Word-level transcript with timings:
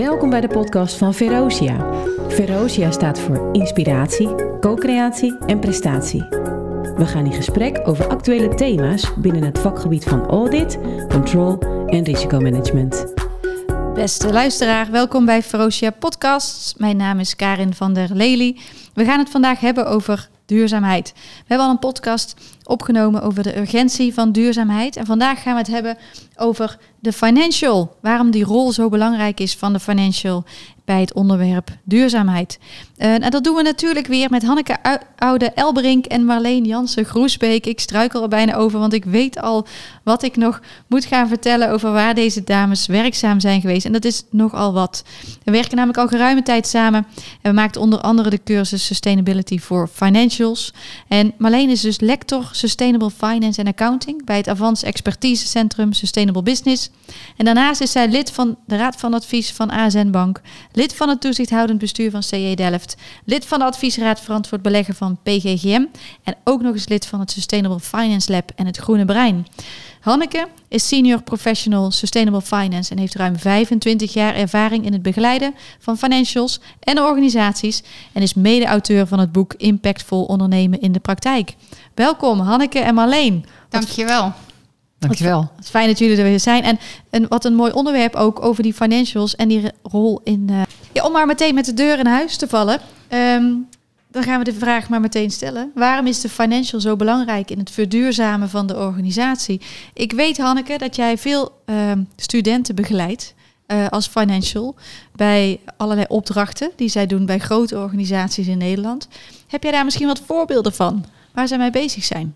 Welkom 0.00 0.30
bij 0.30 0.40
de 0.40 0.48
podcast 0.48 0.96
van 0.96 1.14
Verosia. 1.14 1.92
Verosia 2.28 2.90
staat 2.90 3.20
voor 3.20 3.48
inspiratie, 3.52 4.58
co-creatie 4.60 5.36
en 5.46 5.58
prestatie. 5.58 6.26
We 6.96 7.06
gaan 7.06 7.24
in 7.24 7.32
gesprek 7.32 7.80
over 7.88 8.08
actuele 8.08 8.54
thema's 8.54 9.12
binnen 9.16 9.42
het 9.42 9.58
vakgebied 9.58 10.04
van 10.04 10.26
audit, 10.26 10.78
control 11.08 11.58
en 11.86 12.04
risicomanagement. 12.04 13.14
Beste 13.94 14.32
luisteraar, 14.32 14.90
welkom 14.90 15.24
bij 15.24 15.42
Ferocia 15.42 15.90
Podcasts. 15.90 16.74
Mijn 16.74 16.96
naam 16.96 17.18
is 17.18 17.36
Karin 17.36 17.74
van 17.74 17.92
der 17.92 18.08
Lely. 18.12 18.56
We 18.94 19.04
gaan 19.04 19.18
het 19.18 19.30
vandaag 19.30 19.60
hebben 19.60 19.86
over 19.86 20.28
duurzaamheid. 20.46 21.12
We 21.14 21.44
hebben 21.46 21.66
al 21.66 21.72
een 21.72 21.78
podcast 21.78 22.34
opgenomen 22.70 23.22
over 23.22 23.42
de 23.42 23.58
urgentie 23.58 24.14
van 24.14 24.32
duurzaamheid. 24.32 24.96
En 24.96 25.06
vandaag 25.06 25.42
gaan 25.42 25.52
we 25.52 25.58
het 25.58 25.70
hebben 25.70 25.98
over 26.36 26.78
de 27.00 27.12
financial. 27.12 27.96
Waarom 28.00 28.30
die 28.30 28.44
rol 28.44 28.72
zo 28.72 28.88
belangrijk 28.88 29.40
is 29.40 29.56
van 29.56 29.72
de 29.72 29.80
financial 29.80 30.44
bij 30.84 31.00
het 31.00 31.12
onderwerp 31.12 31.70
duurzaamheid. 31.84 32.58
Uh, 32.98 33.24
en 33.24 33.30
dat 33.30 33.44
doen 33.44 33.54
we 33.54 33.62
natuurlijk 33.62 34.06
weer 34.06 34.30
met 34.30 34.44
Hanneke 34.44 34.76
Oude 35.16 35.52
Elberink 35.54 36.06
en 36.06 36.24
Marleen 36.24 36.64
Jansen 36.64 37.04
Groesbeek. 37.04 37.66
Ik 37.66 37.80
struikel 37.80 38.22
er 38.22 38.28
bijna 38.28 38.54
over, 38.54 38.78
want 38.78 38.92
ik 38.92 39.04
weet 39.04 39.40
al 39.40 39.66
wat 40.02 40.22
ik 40.22 40.36
nog 40.36 40.60
moet 40.86 41.04
gaan 41.04 41.28
vertellen 41.28 41.70
over 41.70 41.92
waar 41.92 42.14
deze 42.14 42.44
dames 42.44 42.86
werkzaam 42.86 43.40
zijn 43.40 43.60
geweest. 43.60 43.86
En 43.86 43.92
dat 43.92 44.04
is 44.04 44.22
nogal 44.30 44.72
wat. 44.72 45.04
We 45.44 45.50
werken 45.50 45.76
namelijk 45.76 45.98
al 45.98 46.08
geruime 46.08 46.42
tijd 46.42 46.66
samen. 46.66 47.06
En 47.42 47.50
we 47.50 47.56
maakten 47.56 47.80
onder 47.80 48.00
andere 48.00 48.30
de 48.30 48.42
cursus 48.44 48.86
Sustainability 48.86 49.58
for 49.58 49.88
Financials. 49.92 50.72
En 51.08 51.32
Marleen 51.38 51.70
is 51.70 51.80
dus 51.80 52.00
lector 52.00 52.48
Sustainable 52.60 53.10
Finance 53.10 53.58
and 53.60 53.68
Accounting 53.68 54.24
bij 54.24 54.36
het 54.36 54.48
Avans 54.48 54.82
Expertise 54.82 55.46
Centrum 55.46 55.92
Sustainable 55.92 56.42
Business. 56.42 56.90
En 57.36 57.44
daarnaast 57.44 57.80
is 57.80 57.92
zij 57.92 58.08
lid 58.08 58.30
van 58.30 58.56
de 58.66 58.76
Raad 58.76 58.96
van 58.96 59.14
Advies 59.14 59.52
van 59.52 59.70
ASN 59.70 60.10
Bank, 60.10 60.40
lid 60.72 60.94
van 60.94 61.08
het 61.08 61.20
toezichthoudend 61.20 61.78
bestuur 61.78 62.10
van 62.10 62.22
CE 62.22 62.52
Delft, 62.54 62.96
lid 63.24 63.46
van 63.46 63.58
de 63.58 63.64
adviesraad 63.64 64.20
verantwoord 64.20 64.62
beleggen 64.62 64.94
van 64.94 65.18
PGGM 65.22 65.84
en 66.24 66.36
ook 66.44 66.62
nog 66.62 66.74
eens 66.74 66.88
lid 66.88 67.06
van 67.06 67.20
het 67.20 67.30
Sustainable 67.30 67.80
Finance 67.80 68.32
Lab 68.32 68.50
en 68.56 68.66
het 68.66 68.76
Groene 68.76 69.04
Brein. 69.04 69.46
Hanneke 70.00 70.48
is 70.68 70.88
senior 70.88 71.22
professional 71.22 71.90
sustainable 71.90 72.42
finance 72.42 72.90
en 72.90 72.98
heeft 72.98 73.14
ruim 73.14 73.38
25 73.38 74.12
jaar 74.12 74.34
ervaring 74.34 74.84
in 74.84 74.92
het 74.92 75.02
begeleiden 75.02 75.54
van 75.78 75.98
financials 75.98 76.60
en 76.80 76.98
organisaties 76.98 77.82
en 78.12 78.22
is 78.22 78.34
mede-auteur 78.34 79.06
van 79.06 79.18
het 79.18 79.32
boek 79.32 79.54
Impactful 79.56 80.24
ondernemen 80.24 80.80
in 80.80 80.92
de 80.92 80.98
praktijk. 80.98 81.54
Welkom 82.00 82.40
Hanneke 82.40 82.78
en 82.78 82.94
Marleen. 82.94 83.44
Dankjewel. 83.68 84.32
Dankjewel. 84.98 85.40
Het 85.56 85.64
is 85.64 85.70
fijn 85.70 85.86
dat 85.86 85.98
jullie 85.98 86.16
er 86.16 86.22
weer 86.22 86.40
zijn. 86.40 86.62
En, 86.62 86.78
en 87.10 87.28
wat 87.28 87.44
een 87.44 87.54
mooi 87.54 87.72
onderwerp 87.72 88.14
ook 88.14 88.42
over 88.42 88.62
die 88.62 88.74
financials 88.74 89.36
en 89.36 89.48
die 89.48 89.62
rol 89.82 90.20
in. 90.24 90.46
Uh... 90.50 90.62
Ja, 90.92 91.06
om 91.06 91.12
maar 91.12 91.26
meteen 91.26 91.54
met 91.54 91.64
de 91.64 91.74
deur 91.74 91.98
in 91.98 92.06
huis 92.06 92.36
te 92.36 92.48
vallen. 92.48 92.80
Ehm, 93.08 93.52
dan 94.10 94.22
gaan 94.22 94.38
we 94.38 94.44
de 94.44 94.52
vraag 94.52 94.88
maar 94.88 95.00
meteen 95.00 95.30
stellen. 95.30 95.70
Waarom 95.74 96.06
is 96.06 96.20
de 96.20 96.28
financial 96.28 96.80
zo 96.80 96.96
belangrijk 96.96 97.50
in 97.50 97.58
het 97.58 97.70
verduurzamen 97.70 98.48
van 98.48 98.66
de 98.66 98.76
organisatie? 98.76 99.60
Ik 99.94 100.12
weet, 100.12 100.38
Hanneke, 100.38 100.78
dat 100.78 100.96
jij 100.96 101.18
veel 101.18 101.52
ehm, 101.64 102.02
studenten 102.16 102.74
begeleidt 102.74 103.34
uh, 103.66 103.88
als 103.88 104.06
financial 104.06 104.74
bij 105.12 105.60
allerlei 105.76 106.06
opdrachten 106.08 106.70
die 106.76 106.88
zij 106.88 107.06
doen 107.06 107.26
bij 107.26 107.38
grote 107.38 107.78
organisaties 107.78 108.46
in 108.46 108.58
Nederland. 108.58 109.08
Heb 109.46 109.62
jij 109.62 109.72
daar 109.72 109.84
misschien 109.84 110.06
wat 110.06 110.22
voorbeelden 110.26 110.72
van 110.72 111.04
waar 111.32 111.48
zij 111.48 111.58
mee 111.58 111.70
bezig 111.70 112.04
zijn? 112.04 112.34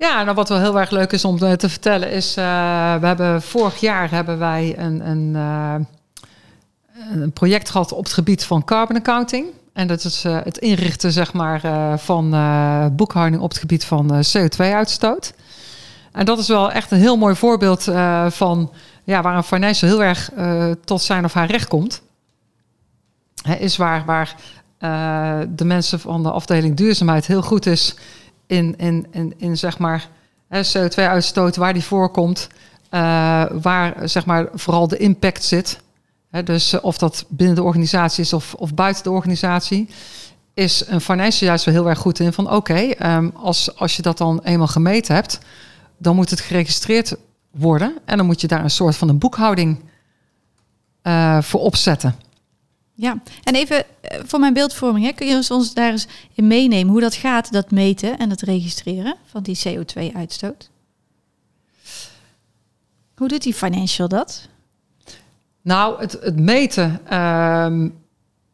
Ja, 0.00 0.22
nou 0.22 0.34
wat 0.34 0.48
wel 0.48 0.58
heel 0.58 0.80
erg 0.80 0.90
leuk 0.90 1.12
is 1.12 1.24
om 1.24 1.38
te 1.38 1.68
vertellen 1.68 2.10
is, 2.10 2.36
uh, 2.36 2.94
we 2.94 3.06
hebben 3.06 3.42
vorig 3.42 3.80
jaar 3.80 4.10
hebben 4.10 4.38
wij 4.38 4.78
een, 4.78 5.08
een, 5.08 5.34
uh, 5.34 5.74
een 7.12 7.32
project 7.32 7.70
gehad 7.70 7.92
op 7.92 8.04
het 8.04 8.12
gebied 8.12 8.44
van 8.44 8.64
carbon 8.64 8.96
accounting. 8.96 9.46
En 9.72 9.86
dat 9.86 10.04
is 10.04 10.22
het 10.22 10.58
inrichten 10.58 11.12
zeg 11.12 11.32
maar, 11.32 11.60
van 11.98 12.30
boekhouding 12.96 13.42
op 13.42 13.48
het 13.48 13.58
gebied 13.58 13.84
van 13.84 14.24
CO2-uitstoot. 14.24 15.32
En 16.12 16.24
dat 16.24 16.38
is 16.38 16.48
wel 16.48 16.70
echt 16.70 16.90
een 16.90 16.98
heel 16.98 17.16
mooi 17.16 17.34
voorbeeld 17.34 17.82
van 18.28 18.72
ja, 19.04 19.22
waar 19.22 19.36
een 19.36 19.42
financial 19.42 19.90
heel 19.90 20.02
erg 20.02 20.30
tot 20.84 21.02
zijn 21.02 21.24
of 21.24 21.32
haar 21.32 21.50
recht 21.50 21.68
komt. 21.68 22.02
Is 23.58 23.76
waar, 23.76 24.04
waar 24.04 24.34
de 25.48 25.64
mensen 25.64 26.00
van 26.00 26.22
de 26.22 26.30
afdeling 26.30 26.76
duurzaamheid 26.76 27.26
heel 27.26 27.42
goed 27.42 27.66
is 27.66 27.94
in, 28.46 28.74
in, 28.76 29.06
in, 29.10 29.34
in 29.36 29.58
zeg 29.58 29.78
maar 29.78 30.08
CO2-uitstoot, 30.54 31.56
waar 31.56 31.72
die 31.72 31.84
voorkomt, 31.84 32.48
uh, 32.90 33.44
waar 33.62 34.08
zeg 34.08 34.26
maar 34.26 34.48
vooral 34.54 34.88
de 34.88 34.96
impact 34.96 35.44
zit. 35.44 35.80
Hè, 36.30 36.42
dus 36.42 36.74
uh, 36.74 36.84
of 36.84 36.98
dat 36.98 37.24
binnen 37.28 37.56
de 37.56 37.62
organisatie 37.62 38.24
is 38.24 38.32
of, 38.32 38.54
of 38.54 38.74
buiten 38.74 39.02
de 39.02 39.10
organisatie, 39.10 39.88
is 40.54 40.84
een 40.86 41.00
financial 41.00 41.48
juist 41.48 41.64
wel 41.64 41.74
heel 41.74 41.88
erg 41.88 41.98
goed 41.98 42.18
in 42.18 42.32
van 42.32 42.50
oké, 42.50 42.90
um, 43.06 43.32
als, 43.34 43.76
als 43.76 43.96
je 43.96 44.02
dat 44.02 44.18
dan 44.18 44.40
eenmaal 44.44 44.66
gemeten 44.66 45.14
hebt, 45.14 45.38
dan 45.98 46.16
moet 46.16 46.30
het 46.30 46.40
geregistreerd 46.40 47.16
worden 47.50 47.98
en 48.04 48.16
dan 48.16 48.26
moet 48.26 48.40
je 48.40 48.46
daar 48.46 48.62
een 48.62 48.70
soort 48.70 48.96
van 48.96 49.08
een 49.08 49.18
boekhouding 49.18 49.80
voor 51.40 51.60
opzetten. 51.60 52.14
Ja, 53.00 53.22
en 53.42 53.54
even 53.54 53.84
eh, 54.00 54.20
voor 54.24 54.40
mijn 54.40 54.52
beeldvorming, 54.52 55.06
hè, 55.06 55.12
kun 55.12 55.26
je 55.26 55.46
ons 55.48 55.74
daar 55.74 55.90
eens 55.90 56.06
in 56.34 56.46
meenemen 56.46 56.92
hoe 56.92 57.00
dat 57.00 57.14
gaat, 57.14 57.52
dat 57.52 57.70
meten 57.70 58.18
en 58.18 58.30
het 58.30 58.40
registreren 58.40 59.16
van 59.24 59.42
die 59.42 59.58
CO2-uitstoot? 59.68 60.70
Hoe 63.14 63.28
doet 63.28 63.42
die 63.42 63.54
financial 63.54 64.08
dat? 64.08 64.48
Nou, 65.62 66.00
het, 66.00 66.12
het 66.12 66.40
meten. 66.40 67.00
Uh, 67.04 67.88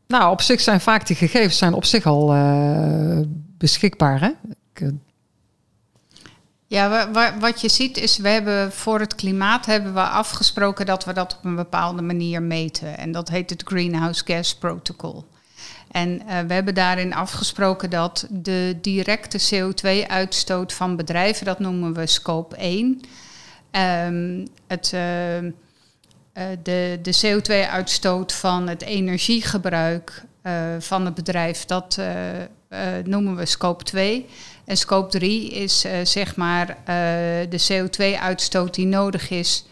nou, 0.06 0.30
op 0.30 0.40
zich 0.40 0.60
zijn 0.60 0.80
vaak 0.80 1.06
die 1.06 1.16
gegevens 1.16 1.58
zijn 1.58 1.74
op 1.74 1.84
zich 1.84 2.06
al 2.06 2.34
uh, 2.34 3.20
beschikbaar. 3.58 4.20
Hè? 4.20 4.30
Uh, 4.82 4.92
ja, 6.66 7.10
wat 7.38 7.60
je 7.60 7.69
ziet 7.69 7.97
is, 7.97 8.16
we 8.16 8.28
hebben 8.28 8.72
voor 8.72 9.00
het 9.00 9.15
klimaat 9.15 9.66
hebben 9.66 9.94
we 9.94 10.00
afgesproken 10.00 10.87
dat 10.87 11.04
we 11.04 11.12
dat 11.12 11.37
op 11.37 11.44
een 11.44 11.56
bepaalde 11.56 12.03
manier 12.03 12.43
meten. 12.43 12.99
En 12.99 13.12
dat 13.12 13.28
heet 13.28 13.50
het 13.50 13.62
Greenhouse 13.65 14.22
Gas 14.25 14.54
Protocol. 14.54 15.25
En 15.91 16.22
uh, 16.22 16.41
we 16.41 16.55
hebben 16.55 16.75
daarin 16.75 17.15
afgesproken 17.15 17.91
dat 17.91 18.26
de 18.31 18.78
directe 18.81 19.38
CO2-uitstoot 19.55 20.72
van 20.72 20.97
bedrijven, 20.97 21.47
dat 21.47 21.59
noemen 21.59 21.94
we 21.94 22.06
scope 22.06 22.56
1. 22.56 22.87
Um, 22.87 23.00
ehm, 23.71 24.47
het, 24.66 24.91
uh, 24.94 25.43
uh, 25.43 25.50
de, 26.62 26.99
de 27.03 27.16
CO2-uitstoot 27.22 28.32
van 28.32 28.69
het 28.69 28.82
energiegebruik 28.82 30.25
van 30.78 31.04
het 31.04 31.14
bedrijf, 31.14 31.64
dat 31.64 31.98
noemen 33.04 33.36
we 33.36 33.46
scope 33.46 33.84
2. 33.84 34.26
En 34.64 34.76
scope 34.76 35.18
3 35.18 35.50
is 35.50 35.86
zeg 36.02 36.36
maar 36.36 36.76
de 37.48 37.66
CO2-uitstoot 37.72 38.74
die 38.74 38.86
nodig 38.86 39.30
is 39.30 39.66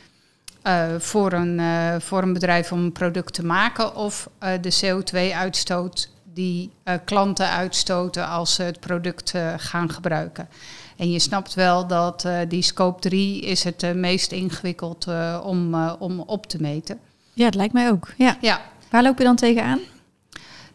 uh, 0.66 0.84
voor, 0.98 1.32
een, 1.32 1.60
voor 2.00 2.22
een 2.22 2.32
bedrijf 2.32 2.72
om 2.72 2.78
een 2.78 2.92
product 2.92 3.34
te 3.34 3.44
maken. 3.44 3.96
Of 3.96 4.28
de 4.60 4.74
CO2-uitstoot 4.84 6.10
die 6.32 6.70
klanten 7.04 7.48
uitstoten 7.48 8.28
als 8.28 8.54
ze 8.54 8.62
het 8.62 8.80
product 8.80 9.32
gaan 9.56 9.90
gebruiken. 9.90 10.48
En 10.96 11.10
je 11.10 11.18
snapt 11.18 11.54
wel 11.54 11.86
dat 11.86 12.28
die 12.48 12.62
scope 12.62 13.00
3 13.00 13.40
is 13.40 13.64
het 13.64 13.94
meest 13.94 14.32
ingewikkeld 14.32 15.06
om, 15.42 15.74
om 15.98 16.20
op 16.20 16.46
te 16.46 16.60
meten. 16.60 16.98
Ja, 17.32 17.44
het 17.44 17.54
lijkt 17.54 17.72
mij 17.72 17.90
ook. 17.90 18.08
Ja. 18.16 18.36
ja. 18.40 18.60
Waar 18.90 19.02
loop 19.02 19.18
je 19.18 19.24
dan 19.24 19.36
tegenaan? 19.36 19.80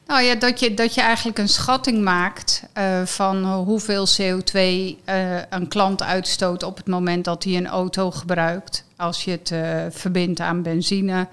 Nou 0.10 0.22
ja, 0.22 0.36
dat 0.36 0.60
je, 0.60 0.74
dat 0.74 0.94
je 0.94 1.02
eigenlijk 1.02 1.38
een 1.38 1.50
schatting 1.50 2.02
maakt 2.02 2.64
uh, 2.78 3.06
van 3.06 3.54
hoeveel 3.54 4.08
CO2 4.08 4.56
uh, 4.56 4.96
eh, 5.06 5.44
een 5.50 5.68
klant 5.68 6.04
uitstoot 6.04 6.64
op 6.64 6.78
het 6.78 6.88
moment 6.88 7.26
dat 7.26 7.44
hij 7.44 7.56
een 7.56 7.68
auto 7.68 8.12
gebruikt. 8.12 8.86
Als 8.96 9.24
je 9.24 9.32
het 9.32 9.50
uh, 9.52 9.86
verbindt 9.90 10.40
aan 10.40 10.62
benzine. 10.62 11.28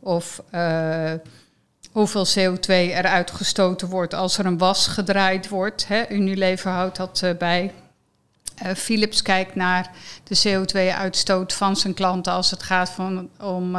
Of 0.00 0.42
hoeveel 1.92 2.26
CO2 2.26 2.66
er 2.66 3.06
uitgestoten 3.06 3.88
wordt 3.88 4.14
als 4.14 4.38
er 4.38 4.46
een 4.46 4.58
was 4.58 4.86
gedraaid 4.86 5.48
wordt. 5.48 5.88
Hè. 5.88 6.08
Unilever 6.10 6.70
houdt 6.70 6.96
dat 6.96 7.24
bij. 7.38 7.72
Philips 8.76 9.22
kijkt 9.22 9.54
naar 9.54 9.90
de 10.24 10.40
CO2-uitstoot 10.48 11.52
van 11.52 11.76
zijn 11.76 11.94
klanten 11.94 12.32
als 12.32 12.50
het 12.50 12.62
gaat 12.62 12.90
van, 12.90 13.28
om 13.38 13.76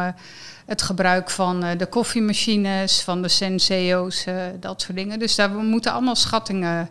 het 0.71 0.81
gebruik 0.81 1.29
van 1.29 1.63
uh, 1.65 1.69
de 1.77 1.85
koffiemachines, 1.85 3.01
van 3.01 3.21
de 3.21 3.27
senseo's, 3.27 4.25
uh, 4.25 4.35
dat 4.59 4.81
soort 4.81 4.97
dingen. 4.97 5.19
Dus 5.19 5.35
daar 5.35 5.49
moeten 5.49 5.91
allemaal 5.91 6.15
schattingen 6.15 6.89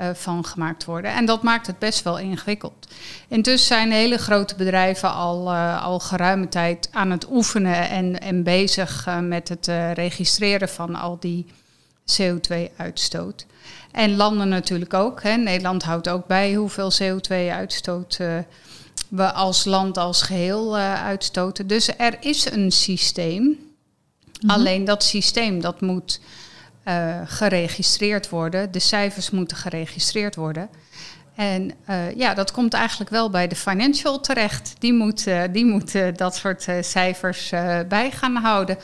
uh, 0.00 0.06
van 0.14 0.44
gemaakt 0.44 0.84
worden. 0.84 1.14
En 1.14 1.24
dat 1.24 1.42
maakt 1.42 1.66
het 1.66 1.78
best 1.78 2.02
wel 2.02 2.18
ingewikkeld. 2.18 2.88
Intussen 3.28 3.66
zijn 3.66 3.92
hele 3.92 4.18
grote 4.18 4.54
bedrijven 4.54 5.12
al, 5.12 5.54
al 5.54 5.98
geruime 6.00 6.48
tijd 6.48 6.88
aan 6.92 7.10
het 7.10 7.30
oefenen 7.30 7.88
en, 7.88 8.20
en 8.20 8.42
bezig 8.42 9.08
met 9.20 9.48
het 9.48 9.66
registreren 9.94 10.68
van 10.68 10.94
al 10.94 11.16
die 11.20 11.46
CO2-uitstoot. 12.20 13.46
En 13.92 14.16
landen 14.16 14.48
natuurlijk 14.48 14.94
ook. 14.94 15.22
Hè. 15.22 15.36
Nederland 15.36 15.82
houdt 15.82 16.08
ook 16.08 16.26
bij 16.26 16.54
hoeveel 16.54 16.92
CO2-uitstoot 17.02 18.18
we 19.14 19.32
als 19.32 19.64
land 19.64 19.98
als 19.98 20.22
geheel 20.22 20.76
uh, 20.76 21.04
uitstoten. 21.04 21.66
Dus 21.66 21.96
er 21.96 22.16
is 22.20 22.50
een 22.50 22.72
systeem 22.72 23.58
Alleen 24.46 24.84
dat 24.84 25.04
systeem 25.04 25.60
dat 25.60 25.80
moet 25.80 26.20
uh, 26.88 27.20
geregistreerd 27.24 28.28
worden. 28.28 28.72
De 28.72 28.78
cijfers 28.78 29.30
moeten 29.30 29.56
geregistreerd 29.56 30.34
worden. 30.34 30.68
En 31.34 31.70
uh, 31.90 32.14
ja, 32.14 32.34
dat 32.34 32.52
komt 32.52 32.74
eigenlijk 32.74 33.10
wel 33.10 33.30
bij 33.30 33.48
de 33.48 33.56
financial 33.56 34.20
terecht. 34.20 34.74
Die 34.78 34.92
moet, 34.92 35.26
uh, 35.26 35.42
die 35.52 35.64
moet 35.64 36.16
dat 36.16 36.36
soort 36.36 36.66
cijfers 36.80 37.50
bij 37.88 38.10
gaan 38.10 38.36
houden. 38.36 38.78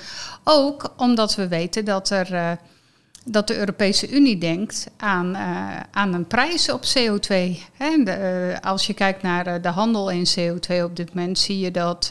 Ook 0.44 0.92
omdat 0.96 1.34
we 1.34 1.48
weten 1.48 1.84
dat 1.84 2.10
er 2.10 2.58
dat 3.24 3.46
de 3.46 3.58
Europese 3.58 4.10
Unie 4.10 4.38
denkt 4.38 4.86
aan, 4.96 5.36
uh, 5.36 5.80
aan 5.90 6.14
een 6.14 6.26
prijs 6.26 6.70
op 6.70 6.82
CO2. 6.82 7.34
Hè, 7.72 8.02
de, 8.04 8.50
uh, 8.52 8.70
als 8.70 8.86
je 8.86 8.94
kijkt 8.94 9.22
naar 9.22 9.46
uh, 9.46 9.62
de 9.62 9.68
handel 9.68 10.10
in 10.10 10.26
CO2 10.38 10.82
op 10.82 10.96
dit 10.96 11.14
moment, 11.14 11.38
zie 11.38 11.58
je 11.58 11.70
dat, 11.70 12.10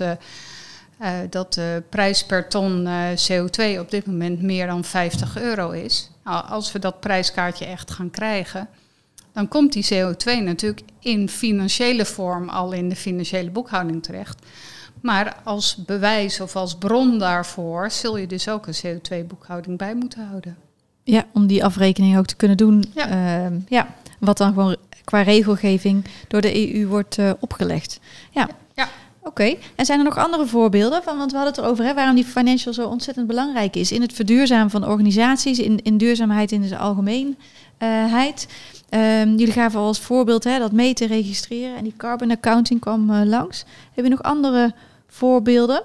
dat 1.30 1.54
de 1.54 1.84
prijs 1.90 2.26
per 2.26 2.50
ton 2.50 2.88
CO2 3.30 3.80
op 3.80 3.92
dit 3.92 4.06
moment 4.06 4.42
meer 4.42 4.68
dan 4.68 4.84
50 4.84 5.42
euro 5.42 5.70
is. 5.70 6.10
Als 6.24 6.72
we 6.72 6.80
dat 6.80 7.00
prijskaartje 7.00 7.66
echt 7.66 7.92
gaan 7.92 8.10
krijgen, 8.10 8.70
dan 9.34 9.48
komt 9.48 9.74
die 9.74 9.86
CO2 9.94 10.44
natuurlijk 10.44 10.82
in 11.00 11.30
financiële 11.30 12.06
vorm 12.06 12.50
al 12.50 12.72
in 12.72 12.90
de 12.90 12.96
financiële 12.96 13.50
boekhouding 13.50 14.04
terecht. 14.04 14.46
Maar 15.02 15.42
als 15.44 15.76
bewijs 15.76 16.40
of 16.40 16.56
als 16.56 16.78
bron 16.78 17.20
daarvoor 17.20 17.92
zul 17.92 18.18
je 18.18 18.28
dus 18.28 18.50
ook 18.50 18.68
een 18.68 19.00
CO2-boekhouding 19.00 19.78
bij 19.78 19.96
moeten 19.96 20.28
houden. 20.28 20.69
Ja, 21.12 21.26
om 21.34 21.48
die 21.48 21.64
afrekening 21.64 22.18
ook 22.18 22.26
te 22.26 22.36
kunnen 22.36 22.58
doen. 22.58 22.84
Ja. 22.96 23.10
Uh, 23.10 23.56
ja, 23.68 23.88
wat 24.20 24.38
dan 24.38 24.54
gewoon 24.54 24.76
qua 25.04 25.22
regelgeving 25.22 26.06
door 26.28 26.42
de 26.42 26.74
EU 26.74 26.88
wordt 26.88 27.18
uh, 27.18 27.32
opgelegd. 27.40 28.00
Ja. 28.32 28.50
ja. 28.76 28.90
Oké, 29.20 29.30
okay. 29.30 29.60
en 29.76 29.86
zijn 29.86 30.00
er 30.00 30.06
nog 30.06 30.18
andere 30.18 30.46
voorbeelden 30.46 31.04
van, 31.04 31.18
want 31.18 31.32
we 31.32 31.38
hadden 31.38 31.56
het 31.56 31.64
erover, 31.64 31.86
hè, 31.86 31.94
waarom 31.94 32.16
die 32.16 32.26
financial 32.26 32.74
zo 32.74 32.88
ontzettend 32.88 33.28
belangrijk 33.28 33.76
is 33.76 33.92
in 33.92 34.02
het 34.02 34.14
verduurzamen 34.14 34.70
van 34.70 34.88
organisaties, 34.88 35.60
in, 35.60 35.82
in 35.84 35.98
duurzaamheid 35.98 36.52
in 36.52 36.62
de 36.62 36.78
algemeenheid. 36.78 38.48
Um, 38.90 39.30
jullie 39.38 39.52
gaven 39.52 39.80
al 39.80 39.86
als 39.86 40.00
voorbeeld 40.00 40.44
hè, 40.44 40.60
dat 40.60 40.72
meten, 40.72 41.08
registreren 41.08 41.78
en 41.78 41.84
die 41.84 41.94
carbon 41.98 42.32
accounting 42.32 42.80
kwam 42.80 43.10
uh, 43.10 43.22
langs. 43.26 43.66
Heb 43.94 44.04
je 44.04 44.12
nog 44.12 44.24
andere 44.24 44.74
voorbeelden? 45.08 45.84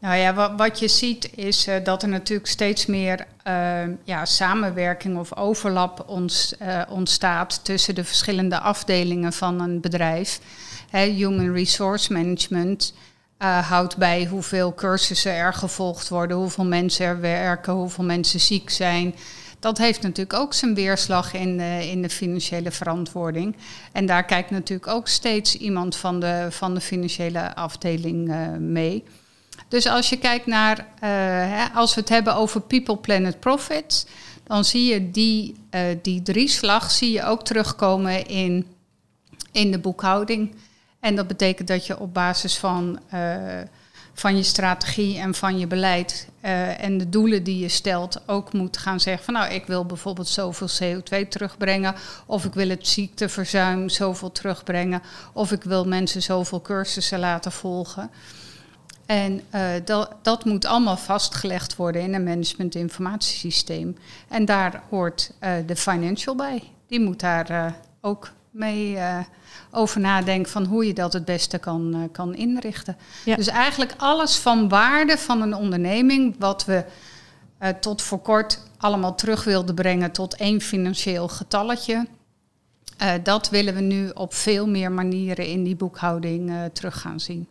Nou 0.00 0.16
ja, 0.16 0.56
wat, 0.56 0.78
je 0.78 0.88
ziet 0.88 1.30
is 1.34 1.68
uh, 1.68 1.74
dat 1.84 2.02
er 2.02 2.08
natuurlijk 2.08 2.48
steeds 2.48 2.86
meer 2.86 3.26
uh, 3.46 3.80
ja, 4.04 4.24
samenwerking 4.24 5.18
of 5.18 5.36
overlap 5.36 6.04
ons, 6.06 6.54
uh, 6.62 6.82
ontstaat 6.88 7.64
tussen 7.64 7.94
de 7.94 8.04
verschillende 8.04 8.58
afdelingen 8.58 9.32
van 9.32 9.60
een 9.60 9.80
bedrijf. 9.80 10.40
Human 10.90 11.52
Resource 11.52 12.12
Management 12.12 12.94
houdt 13.62 13.96
bij 13.96 14.26
hoeveel 14.26 14.74
cursussen 14.74 15.32
er 15.32 15.54
gevolgd 15.54 16.08
worden, 16.08 16.36
hoeveel 16.36 16.64
mensen 16.64 17.06
er 17.06 17.20
werken, 17.20 17.72
hoeveel 17.72 18.04
mensen 18.04 18.40
ziek 18.40 18.70
zijn. 18.70 19.14
Dat 19.58 19.78
heeft 19.78 20.02
natuurlijk 20.02 20.38
ook 20.38 20.54
zijn 20.54 20.74
weerslag 20.74 21.32
in, 21.32 21.60
in 21.60 22.02
de 22.02 22.10
financiële 22.10 22.70
verantwoording. 22.70 23.56
En 23.92 24.06
daar 24.06 24.24
kijkt 24.24 24.50
natuurlijk 24.50 24.88
ook 24.88 25.08
steeds 25.08 25.54
iemand 25.54 25.96
van 25.96 26.20
de, 26.20 26.46
van 26.50 26.74
de 26.74 26.80
financiële 26.80 27.54
afdeling 27.54 28.32
mee. 28.58 29.04
Dus 29.68 29.86
als 29.86 30.08
je 30.08 30.18
kijkt 30.18 30.46
naar, 30.46 30.86
uh, 31.04 31.76
als 31.76 31.94
we 31.94 32.00
het 32.00 32.08
hebben 32.08 32.34
over 32.34 32.60
People, 32.60 32.96
Planet, 32.96 33.40
Profit, 33.40 34.06
dan 34.44 34.64
zie 34.64 34.92
je 34.92 35.10
die, 35.10 35.54
uh, 35.70 35.80
die 36.02 36.22
drieslag 36.22 36.90
zie 36.90 37.12
je 37.12 37.24
ook 37.24 37.44
terugkomen 37.44 38.26
in, 38.26 38.66
in 39.52 39.70
de 39.70 39.78
boekhouding. 39.78 40.54
En 41.00 41.16
dat 41.16 41.26
betekent 41.26 41.68
dat 41.68 41.86
je 41.86 41.98
op 41.98 42.14
basis 42.14 42.56
van, 42.56 42.98
uh, 43.14 43.36
van 44.12 44.36
je 44.36 44.42
strategie 44.42 45.18
en 45.18 45.34
van 45.34 45.58
je 45.58 45.66
beleid 45.66 46.28
en 46.78 46.98
de 46.98 47.08
doelen 47.08 47.42
die 47.42 47.58
je 47.58 47.68
stelt 47.68 48.20
ook 48.26 48.52
moet 48.52 48.76
gaan 48.76 49.00
zeggen 49.00 49.24
van 49.24 49.34
nou 49.34 49.52
ik 49.52 49.66
wil 49.66 49.84
bijvoorbeeld 49.84 50.28
zoveel 50.28 50.68
CO2 50.68 51.28
terugbrengen 51.28 51.94
of 52.26 52.44
ik 52.44 52.54
wil 52.54 52.68
het 52.68 52.88
ziekteverzuim 52.88 53.88
zoveel 53.88 54.32
terugbrengen 54.32 55.02
of 55.32 55.52
ik 55.52 55.62
wil 55.62 55.84
mensen 55.84 56.22
zoveel 56.22 56.60
cursussen 56.60 57.18
laten 57.18 57.52
volgen. 57.52 58.10
En 59.08 59.42
uh, 59.54 59.70
dat, 59.84 60.14
dat 60.22 60.44
moet 60.44 60.64
allemaal 60.64 60.96
vastgelegd 60.96 61.76
worden 61.76 62.02
in 62.02 62.14
een 62.14 62.24
management 62.24 62.74
informatiesysteem. 62.74 63.96
En 64.28 64.44
daar 64.44 64.82
hoort 64.88 65.32
uh, 65.40 65.52
de 65.66 65.76
financial 65.76 66.34
bij. 66.34 66.62
Die 66.86 67.00
moet 67.00 67.20
daar 67.20 67.50
uh, 67.50 67.66
ook 68.00 68.30
mee 68.50 68.98
over 69.70 70.00
nadenken 70.00 70.52
van 70.52 70.64
hoe 70.64 70.86
je 70.86 70.92
dat 70.92 71.12
het 71.12 71.24
beste 71.24 71.58
kan, 71.58 72.08
kan 72.12 72.34
inrichten. 72.34 72.96
Ja. 73.24 73.36
Dus 73.36 73.46
eigenlijk 73.46 73.94
alles 73.96 74.36
van 74.36 74.68
waarde 74.68 75.18
van 75.18 75.42
een 75.42 75.54
onderneming, 75.54 76.34
wat 76.38 76.64
we 76.64 76.84
tot 77.80 78.02
voor 78.02 78.20
kort 78.20 78.62
allemaal 78.76 79.14
terug 79.14 79.44
wilden 79.44 79.74
brengen 79.74 80.12
tot 80.12 80.36
één 80.36 80.60
financieel 80.60 81.28
getalletje. 81.28 82.06
dat 83.22 83.50
willen 83.50 83.74
we 83.74 83.80
nu 83.80 84.10
op 84.14 84.34
veel 84.34 84.68
meer 84.68 84.92
manieren 84.92 85.46
in 85.46 85.64
die 85.64 85.76
boekhouding 85.76 86.52
terug 86.72 87.00
gaan 87.00 87.20
zien. 87.20 87.46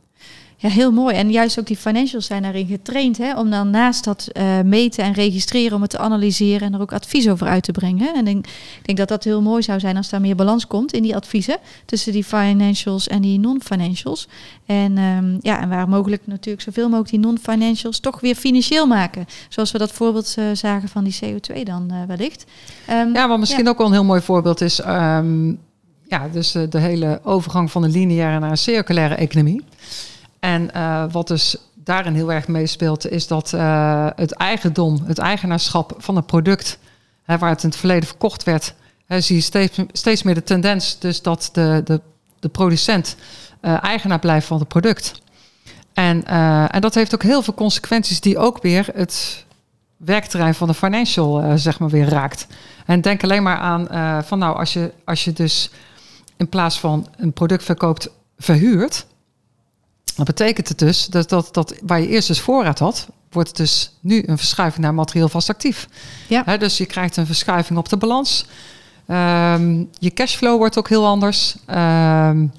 Ja, 0.60 0.70
heel 0.70 0.92
mooi. 0.92 1.16
En 1.16 1.32
juist 1.32 1.60
ook 1.60 1.68
die 1.68 1.78
financials 1.78 2.26
zijn 2.26 2.42
daarin 2.42 2.68
getraind 2.68 3.18
hè, 3.18 3.40
om 3.40 3.50
dan 3.50 3.70
naast 3.70 4.04
dat 4.04 4.28
uh, 4.34 4.62
meten 4.62 5.04
en 5.04 5.14
registreren, 5.14 5.76
om 5.76 5.82
het 5.82 5.90
te 5.90 5.98
analyseren 5.98 6.68
en 6.68 6.74
er 6.74 6.82
ook 6.82 6.94
advies 6.94 7.30
over 7.30 7.48
uit 7.48 7.64
te 7.64 7.72
brengen. 7.72 8.16
En 8.16 8.28
ik 8.28 8.46
denk 8.82 8.98
dat 8.98 9.08
dat 9.08 9.24
heel 9.24 9.42
mooi 9.42 9.64
zou 9.64 9.80
zijn 9.80 9.98
als 9.98 10.10
daar 10.10 10.22
meer 10.22 10.36
balans 10.36 10.68
komt 10.68 10.94
in 10.94 11.04
die 11.04 11.16
adviezen 11.16 11.58
tussen 11.86 12.12
die 12.12 12.24
financials 12.24 13.08
en 13.08 13.22
die 13.22 13.40
non-financials. 13.40 14.28
En, 14.66 14.98
um, 14.98 15.38
ja, 15.42 15.62
en 15.62 15.70
waar 15.70 15.90
mogelijk 15.90 16.28
natuurlijk 16.28 16.64
zoveel 16.64 16.88
mogelijk 16.90 17.10
die 17.10 17.20
non-financials 17.20 18.00
toch 18.00 18.20
weer 18.20 18.36
financieel 18.36 18.88
maken. 18.88 19.26
Zoals 19.50 19.72
we 19.72 19.78
dat 19.78 19.92
voorbeeld 19.92 20.36
uh, 20.40 20.46
zagen 20.54 20.90
van 20.90 21.04
die 21.04 21.20
CO2 21.24 21.64
dan 21.64 21.90
uh, 21.92 21.98
wellicht. 22.08 22.46
Um, 22.90 23.14
ja, 23.14 23.28
wat 23.28 23.40
misschien 23.40 23.64
ja. 23.64 23.70
ook 23.70 23.78
wel 23.78 23.88
een 23.88 23.94
heel 23.94 24.04
mooi 24.04 24.22
voorbeeld 24.22 24.62
is. 24.62 24.80
Um, 24.86 25.60
ja, 26.08 26.28
dus 26.32 26.52
de 26.52 26.80
hele 26.80 27.20
overgang 27.24 27.72
van 27.72 27.82
de 27.82 27.90
lineaire 27.90 28.40
naar 28.40 28.52
een 28.52 28.58
circulaire 28.58 29.16
economie. 29.16 29.64
En 30.40 30.70
uh, 30.76 31.04
wat 31.12 31.28
dus 31.28 31.58
daarin 31.74 32.14
heel 32.14 32.32
erg 32.32 32.48
meespeelt, 32.48 33.10
is 33.10 33.28
dat 33.28 33.52
uh, 33.56 34.08
het 34.16 34.32
eigendom, 34.32 35.04
het 35.06 35.18
eigenaarschap 35.18 35.94
van 35.98 36.16
het 36.16 36.26
product, 36.26 36.80
hè, 37.24 37.38
waar 37.38 37.50
het 37.50 37.64
in 37.64 37.70
het 37.70 37.78
verleden 37.78 38.08
verkocht 38.08 38.44
werd, 38.44 38.74
hè, 39.06 39.22
zie 39.22 39.36
je 39.36 39.42
steeds, 39.42 39.80
steeds 39.92 40.24
meer 40.24 40.34
de 40.34 40.44
tendens 40.44 41.00
dus 41.00 41.22
dat 41.22 41.50
de, 41.54 41.82
de, 41.84 42.02
de 42.40 42.50
producent 42.50 43.16
uh, 43.62 43.84
eigenaar 43.84 44.20
blijft 44.20 44.48
van 44.48 44.60
het 44.60 44.68
product. 44.68 45.22
En, 45.94 46.26
en 46.72 46.82
dat 46.82 46.96
heeft 46.96 47.14
ook 47.14 47.24
heel 47.24 47.42
veel 47.42 47.54
consequenties 47.54 48.22
die 48.22 48.38
ook 48.38 48.62
weer 48.62 48.90
het 48.94 49.46
werkterrein 49.98 50.56
van 50.56 50.68
de 50.68 50.74
financial 50.74 51.58
zeg 51.58 51.80
maar 51.80 51.90
weer 51.90 52.10
raakt. 52.10 52.48
En 52.86 53.02
denk 53.02 53.24
alleen 53.24 53.44
maar 53.44 53.58
aan 53.58 53.88
van 54.26 54.40
nou, 54.40 54.58
als 54.58 54.74
je, 54.74 54.92
als 55.06 55.24
je 55.24 55.34
dus 55.34 55.70
in 56.36 56.50
plaats 56.50 56.80
van 56.80 57.08
een 57.18 57.34
product 57.34 57.64
verkoopt, 57.64 58.10
verhuurt 58.38 59.06
dat 60.18 60.26
betekent 60.26 60.68
het 60.68 60.80
dus 60.80 61.06
dat, 61.06 61.30
dat, 61.30 61.50
dat 61.52 61.76
waar 61.82 62.02
je 62.02 62.08
eerst 62.08 62.28
dus 62.28 62.40
voorraad 62.40 62.80
had, 62.80 63.08
wordt 63.30 63.58
dus 63.58 63.92
nu 64.00 64.24
een 64.26 64.38
verschuiving 64.38 64.84
naar 64.84 64.94
materieel 64.94 65.30
vast 65.30 65.50
actief. 65.50 65.88
Ja. 66.28 66.58
dus 66.58 66.78
je 66.78 66.86
krijgt 66.86 67.18
een 67.18 67.26
verschuiving 67.26 67.80
op 67.80 67.90
de 67.90 67.98
balans. 67.98 68.46
Um, 69.08 69.90
je 70.00 70.14
cashflow 70.14 70.58
wordt 70.58 70.78
ook 70.78 70.90
heel 70.90 71.06
anders. 71.06 71.56
Um, 71.70 72.52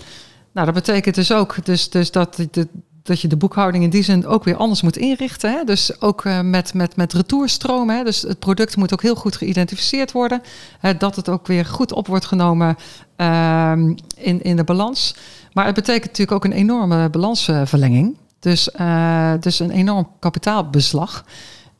nou, 0.52 0.66
dat 0.66 0.74
betekent 0.74 1.14
dus 1.14 1.32
ook 1.32 1.64
dus, 1.64 1.90
dus 1.90 2.10
dat, 2.10 2.36
de, 2.50 2.68
dat 3.02 3.20
je 3.20 3.28
de 3.28 3.36
boekhouding 3.36 3.84
in 3.84 3.90
die 3.90 4.02
zin 4.02 4.26
ook 4.26 4.44
weer 4.44 4.56
anders 4.56 4.82
moet 4.82 4.96
inrichten. 4.96 5.52
Hè? 5.52 5.64
Dus 5.64 6.00
ook 6.00 6.24
uh, 6.24 6.40
met, 6.40 6.74
met, 6.74 6.96
met 6.96 7.12
retourstromen. 7.12 7.96
Hè? 7.96 8.04
Dus 8.04 8.22
het 8.22 8.38
product 8.38 8.76
moet 8.76 8.92
ook 8.92 9.02
heel 9.02 9.14
goed 9.14 9.36
geïdentificeerd 9.36 10.12
worden. 10.12 10.42
Hè? 10.78 10.96
Dat 10.96 11.16
het 11.16 11.28
ook 11.28 11.46
weer 11.46 11.64
goed 11.64 11.92
op 11.92 12.06
wordt 12.06 12.26
genomen 12.26 12.76
um, 13.16 13.94
in, 14.16 14.42
in 14.42 14.56
de 14.56 14.64
balans. 14.64 15.14
Maar 15.58 15.66
het 15.66 15.76
betekent 15.76 16.04
natuurlijk 16.04 16.32
ook 16.32 16.44
een 16.44 16.58
enorme 16.58 17.10
balansverlenging. 17.10 18.16
Dus, 18.38 18.68
uh, 18.80 19.32
dus 19.40 19.58
een 19.58 19.70
enorm 19.70 20.08
kapitaalbeslag. 20.18 21.24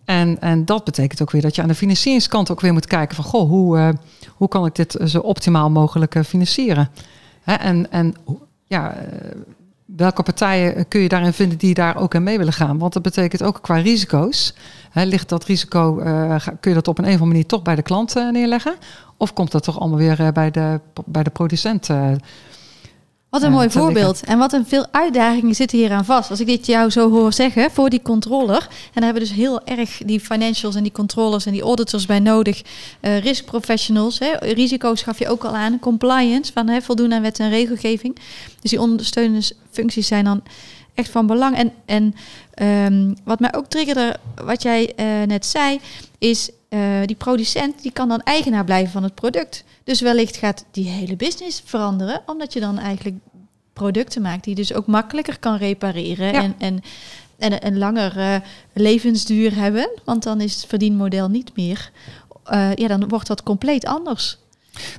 En, 0.05 0.41
en 0.41 0.65
dat 0.65 0.85
betekent 0.85 1.23
ook 1.23 1.31
weer 1.31 1.43
dat 1.43 1.55
je 1.55 1.63
aan 1.63 1.69
de 1.69 1.75
financieringskant 1.75 2.51
ook 2.51 2.61
weer 2.61 2.73
moet 2.73 2.87
kijken 2.87 3.17
van 3.17 3.25
goh, 3.25 3.49
hoe, 3.49 3.79
uh, 3.79 3.89
hoe 4.29 4.49
kan 4.49 4.67
ik 4.67 4.75
dit 4.75 4.99
zo 5.05 5.19
optimaal 5.19 5.71
mogelijk 5.71 6.15
uh, 6.15 6.23
financieren? 6.23 6.91
Hè? 7.43 7.55
En, 7.55 7.91
en 7.91 8.15
ja, 8.67 8.95
welke 9.85 10.23
partijen 10.23 10.89
kun 10.89 11.01
je 11.01 11.09
daarin 11.09 11.33
vinden 11.33 11.59
die 11.59 11.75
daar 11.75 11.97
ook 11.97 12.15
aan 12.15 12.23
mee 12.23 12.39
willen 12.39 12.53
gaan? 12.53 12.79
Want 12.79 12.93
dat 12.93 13.03
betekent 13.03 13.43
ook 13.43 13.59
qua 13.63 13.77
risico's. 13.77 14.55
Hè, 14.91 15.05
ligt 15.05 15.29
dat 15.29 15.45
risico, 15.45 15.95
kun 16.61 16.71
je 16.71 16.75
dat 16.75 16.89
op 16.89 16.99
een 16.99 17.05
of 17.05 17.11
andere 17.11 17.31
manier 17.31 17.47
toch 17.47 17.63
bij 17.63 17.75
de 17.75 17.83
klant 17.83 18.15
neerleggen? 18.15 18.75
Of 19.17 19.33
komt 19.33 19.51
dat 19.51 19.63
toch 19.63 19.81
allemaal 19.81 19.99
weer 19.99 20.33
bij, 20.33 20.51
de, 20.51 20.81
bij 21.05 21.23
de 21.23 21.31
producent 21.31 21.89
wat 23.31 23.43
een 23.43 23.53
mooi 23.53 23.71
voorbeeld. 23.71 24.21
En 24.25 24.39
wat 24.39 24.53
een 24.53 24.67
veel 24.67 24.87
uitdagingen 24.91 25.55
zitten 25.55 25.79
hier 25.79 25.91
aan 25.91 26.05
vast. 26.05 26.31
Als 26.31 26.41
ik 26.41 26.47
dit 26.47 26.67
jou 26.67 26.91
zo 26.91 27.11
hoor 27.11 27.33
zeggen 27.33 27.71
voor 27.71 27.91
die 27.91 28.03
controller. 28.03 28.63
En 28.63 28.69
daar 28.95 29.05
hebben 29.05 29.23
we 29.23 29.29
dus 29.29 29.37
heel 29.37 29.65
erg 29.65 30.01
die 30.05 30.21
financials 30.21 30.75
en 30.75 30.83
die 30.83 30.93
controllers 30.93 31.47
en 31.47 31.53
die 31.53 31.63
auditors 31.63 32.07
bij 32.07 32.19
nodig. 32.19 32.63
Uh, 33.01 33.19
risk 33.19 33.45
professionals. 33.45 34.19
Hè. 34.19 34.31
Risico's 34.41 35.03
gaf 35.03 35.19
je 35.19 35.29
ook 35.29 35.45
al 35.45 35.57
aan. 35.57 35.79
Compliance 35.79 36.53
van 36.53 36.69
hè, 36.69 36.81
voldoen 36.83 37.13
aan 37.13 37.23
wet 37.23 37.39
en 37.39 37.51
regelgeving. 37.51 38.17
Dus 38.61 38.71
die 38.71 38.81
ondersteunende 38.81 39.51
functies 39.71 40.07
zijn 40.07 40.25
dan 40.25 40.43
echt 40.99 41.11
van 41.11 41.27
belang. 41.27 41.57
En, 41.57 41.73
en 41.85 42.15
ehm, 42.55 43.15
wat 43.25 43.41
mij 43.41 43.55
ook 43.55 43.67
triggerde, 43.67 44.17
wat 44.45 44.63
jij 44.63 44.95
eh, 44.95 45.07
net 45.27 45.47
zei, 45.47 45.81
is 46.19 46.51
eh, 46.69 46.81
die 47.05 47.17
producent 47.17 47.83
die 47.83 47.93
kan 47.93 48.09
dan 48.09 48.21
eigenaar 48.23 48.65
blijven 48.65 48.93
van 48.93 49.03
het 49.03 49.15
product. 49.15 49.65
Dus 49.85 50.01
wellicht 50.01 50.37
gaat 50.37 50.65
die 50.71 50.89
hele 50.89 51.17
business 51.17 51.63
veranderen, 51.65 52.23
omdat 52.27 52.53
je 52.53 52.61
dan 52.61 52.79
eigenlijk 52.79 53.17
producten 53.73 54.23
maakt 54.23 54.45
die 54.45 54.55
dus 54.55 54.73
ook 54.75 54.87
makkelijker 54.87 55.39
kan 55.39 55.57
repareren 55.57 56.33
Ja. 56.33 56.43
en, 56.43 56.55
en, 56.59 56.83
en 57.39 57.67
een 57.67 57.79
langer 57.79 58.19
eh, 58.19 58.35
levensduur 58.73 59.55
hebben. 59.55 59.91
Want 60.05 60.23
dan 60.23 60.41
is 60.41 60.55
het 60.55 60.67
verdienmodel 60.67 61.29
niet 61.29 61.51
meer. 61.57 61.91
ja, 62.75 62.89
dan 62.89 63.09
wordt 63.09 63.27
dat 63.27 63.43
compleet 63.43 63.85
anders. 63.87 64.39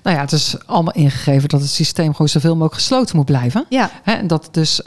Nou 0.04 0.16
ja, 0.16 0.22
het 0.22 0.32
is 0.32 0.56
allemaal 0.66 0.94
ingegeven 0.94 1.50
dat 1.50 1.62
het 1.62 1.70
systeem 1.70 2.12
gewoon 2.12 2.30
zoveel 2.30 2.54
mogelijk 2.54 2.74
gesloten 2.74 3.16
moet 3.16 3.26
blijven. 3.26 3.66
Ja, 3.70 3.92
en 4.04 4.28
dat 4.28 4.50
dus 4.52 4.82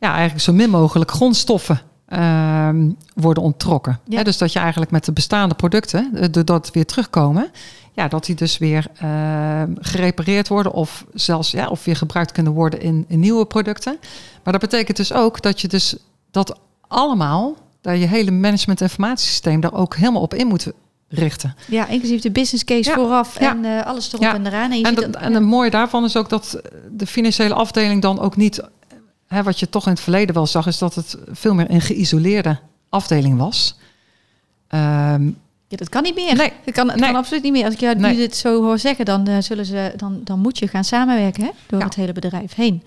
ja, 0.00 0.10
eigenlijk 0.12 0.40
zo 0.44 0.52
min 0.52 0.70
mogelijk 0.70 1.10
grondstoffen 1.10 1.80
ehm, 2.06 2.90
worden 3.14 3.42
onttrokken. 3.42 4.00
Ja. 4.04 4.22
Dus 4.22 4.38
dat 4.38 4.52
je 4.52 4.58
eigenlijk 4.58 4.90
met 4.90 5.04
de 5.04 5.12
bestaande 5.12 5.54
producten, 5.54 6.10
eh, 6.14 6.24
doordat 6.30 6.70
weer 6.72 6.86
terugkomen, 6.86 7.50
ja, 7.92 8.08
dat 8.08 8.24
die 8.24 8.34
dus 8.34 8.58
weer 8.58 8.86
ehm, 9.00 9.72
gerepareerd 9.80 10.48
worden 10.48 10.72
of 10.72 11.04
zelfs 11.14 11.50
ja, 11.50 11.66
of 11.68 11.84
weer 11.84 11.96
gebruikt 11.96 12.32
kunnen 12.32 12.52
worden 12.52 12.80
in, 12.80 13.04
in 13.08 13.20
nieuwe 13.20 13.44
producten. 13.46 13.98
Maar 14.44 14.52
dat 14.52 14.62
betekent 14.70 14.96
dus 14.96 15.12
ook 15.12 15.42
dat 15.42 15.60
je 15.60 15.68
dus 15.68 15.96
dat 16.30 16.58
allemaal, 16.88 17.56
daar 17.80 17.96
je 17.96 18.06
hele 18.06 18.30
management 18.30 18.80
informatiesysteem 18.80 19.60
daar 19.60 19.74
ook 19.74 19.96
helemaal 19.96 20.22
op 20.22 20.34
in 20.34 20.46
moet 20.46 20.72
richten. 21.08 21.54
ja, 21.66 21.86
inclusief 21.88 22.20
de 22.20 22.30
business 22.30 22.64
case 22.64 22.88
Ja, 22.90 22.94
vooraf 22.96 23.40
ja. 23.40 23.50
en 23.50 23.64
eh, 23.64 23.86
alles 23.86 24.08
erop 24.08 24.20
Ja. 24.22 24.34
en 24.34 24.46
eraan. 24.46 24.70
En, 24.70 24.78
je 24.78 24.84
En, 24.84 24.94
dat, 24.94 25.12
dat- 25.12 25.22
en 25.22 25.34
het 25.34 25.42
mooie 25.42 25.70
daarvan 25.70 26.04
is 26.04 26.16
ook 26.16 26.28
dat 26.28 26.60
de 26.90 27.06
financiële 27.06 27.54
afdeling 27.54 28.02
dan 28.02 28.20
ook 28.20 28.36
niet, 28.36 28.62
hè, 29.28 29.42
wat 29.42 29.58
je 29.58 29.68
toch 29.68 29.84
in 29.86 29.92
het 29.92 30.00
verleden 30.00 30.34
wel 30.34 30.46
zag, 30.46 30.66
is 30.66 30.78
dat 30.78 30.94
het 30.94 31.16
veel 31.30 31.54
meer 31.54 31.70
een 31.70 31.80
geïsoleerde 31.80 32.58
afdeling 32.88 33.38
was. 33.38 33.76
Ehm, 34.68 35.30
Ja, 35.70 35.76
dat 35.76 35.88
kan 35.88 36.02
niet 36.02 36.14
meer. 36.14 36.34
Nee. 36.36 36.52
dat 36.64 36.74
kan, 36.74 36.88
het 36.90 37.00
Nee. 37.00 37.10
kan 37.10 37.18
absoluut 37.18 37.42
niet 37.42 37.52
meer. 37.52 37.64
Als 37.64 37.74
ik 37.74 37.80
jou 37.80 37.94
Nee. 37.96 38.12
nu 38.12 38.18
dit 38.18 38.36
zo 38.36 38.62
hoor 38.62 38.78
zeggen, 38.78 39.04
dan, 39.04 39.26
eh, 39.26 39.36
zullen 39.40 39.66
ze, 39.66 39.92
dan, 39.96 40.20
dan 40.24 40.38
moet 40.38 40.58
je 40.58 40.68
gaan 40.68 40.84
samenwerken 40.84 41.42
hè, 41.42 41.50
door 41.66 41.78
Ja. 41.78 41.84
het 41.84 41.94
hele 41.94 42.12
bedrijf 42.12 42.54
heen. 42.54 42.82